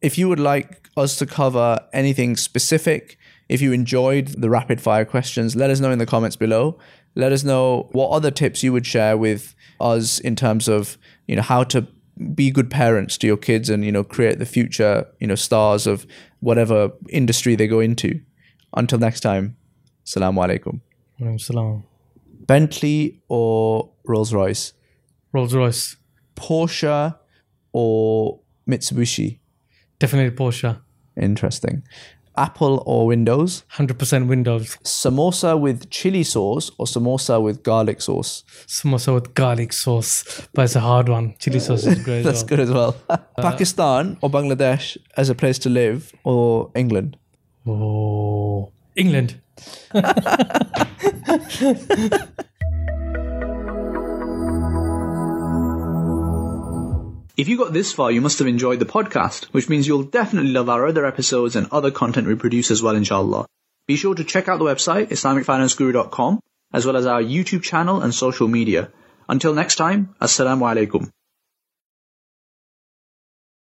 If 0.00 0.18
you 0.18 0.28
would 0.28 0.40
like 0.40 0.88
us 0.96 1.16
to 1.16 1.26
cover 1.26 1.78
anything 1.92 2.36
specific, 2.36 3.18
if 3.48 3.60
you 3.60 3.72
enjoyed 3.72 4.28
the 4.28 4.50
rapid 4.50 4.80
fire 4.80 5.04
questions, 5.04 5.56
let 5.56 5.70
us 5.70 5.80
know 5.80 5.90
in 5.90 5.98
the 5.98 6.06
comments 6.06 6.36
below. 6.36 6.78
Let 7.18 7.32
us 7.32 7.42
know 7.42 7.88
what 7.90 8.10
other 8.10 8.30
tips 8.30 8.62
you 8.62 8.72
would 8.72 8.86
share 8.86 9.16
with 9.16 9.56
us 9.80 10.20
in 10.20 10.36
terms 10.36 10.68
of 10.68 10.96
you 11.26 11.34
know 11.34 11.42
how 11.42 11.64
to 11.64 11.86
be 12.34 12.50
good 12.52 12.70
parents 12.70 13.18
to 13.18 13.26
your 13.26 13.36
kids 13.36 13.68
and 13.68 13.84
you 13.84 13.90
know 13.90 14.04
create 14.04 14.38
the 14.38 14.46
future 14.46 15.04
you 15.18 15.26
know 15.26 15.34
stars 15.34 15.86
of 15.88 16.06
whatever 16.38 16.92
industry 17.08 17.56
they 17.56 17.66
go 17.66 17.80
into. 17.80 18.20
Until 18.76 19.00
next 19.00 19.20
time, 19.20 19.56
Assalamu 20.06 20.46
alaikum. 20.46 21.40
Salam. 21.40 21.82
Bentley 22.46 23.20
or 23.28 23.90
Rolls 24.04 24.32
Royce? 24.32 24.72
Rolls 25.32 25.54
Royce. 25.54 25.96
Porsche 26.36 27.16
or 27.72 28.38
Mitsubishi? 28.68 29.40
Definitely 29.98 30.36
Porsche. 30.36 30.80
Interesting. 31.16 31.82
Apple 32.38 32.82
or 32.86 33.06
Windows? 33.06 33.64
100% 33.74 34.28
Windows. 34.28 34.78
Samosa 34.84 35.60
with 35.60 35.90
chili 35.90 36.22
sauce 36.22 36.70
or 36.78 36.86
samosa 36.86 37.42
with 37.42 37.62
garlic 37.62 38.00
sauce? 38.00 38.44
Samosa 38.66 39.14
with 39.14 39.34
garlic 39.34 39.72
sauce. 39.72 40.48
But 40.54 40.66
it's 40.66 40.76
a 40.76 40.80
hard 40.80 41.08
one. 41.08 41.34
Chili 41.38 41.60
sauce 41.60 41.84
is 41.84 42.02
great. 42.04 42.22
That's 42.22 42.42
well. 42.42 42.48
good 42.48 42.60
as 42.60 42.70
well. 42.70 42.96
Uh, 43.08 43.16
Pakistan 43.38 44.18
or 44.22 44.30
Bangladesh 44.30 44.96
as 45.16 45.28
a 45.28 45.34
place 45.34 45.58
to 45.60 45.68
live 45.68 46.12
or 46.24 46.70
England? 46.74 47.18
Oh. 47.66 48.72
England. 48.94 49.40
If 57.38 57.46
you 57.46 57.56
got 57.56 57.72
this 57.72 57.92
far, 57.92 58.10
you 58.10 58.20
must 58.20 58.40
have 58.40 58.48
enjoyed 58.48 58.80
the 58.80 58.84
podcast, 58.84 59.44
which 59.56 59.68
means 59.68 59.86
you'll 59.86 60.02
definitely 60.02 60.50
love 60.50 60.68
our 60.68 60.88
other 60.88 61.06
episodes 61.06 61.54
and 61.54 61.68
other 61.70 61.92
content 61.92 62.26
we 62.26 62.34
produce 62.34 62.72
as 62.72 62.82
well, 62.82 62.96
inshallah. 62.96 63.46
Be 63.86 63.94
sure 63.94 64.16
to 64.16 64.24
check 64.24 64.48
out 64.48 64.58
the 64.58 64.64
website, 64.64 65.10
IslamicFinanceGuru.com, 65.10 66.40
as 66.72 66.84
well 66.84 66.96
as 66.96 67.06
our 67.06 67.22
YouTube 67.22 67.62
channel 67.62 68.00
and 68.00 68.12
social 68.12 68.48
media. 68.48 68.90
Until 69.28 69.54
next 69.54 69.76
time, 69.76 70.16
Assalamu 70.20 70.66
alaikum. 70.72 71.12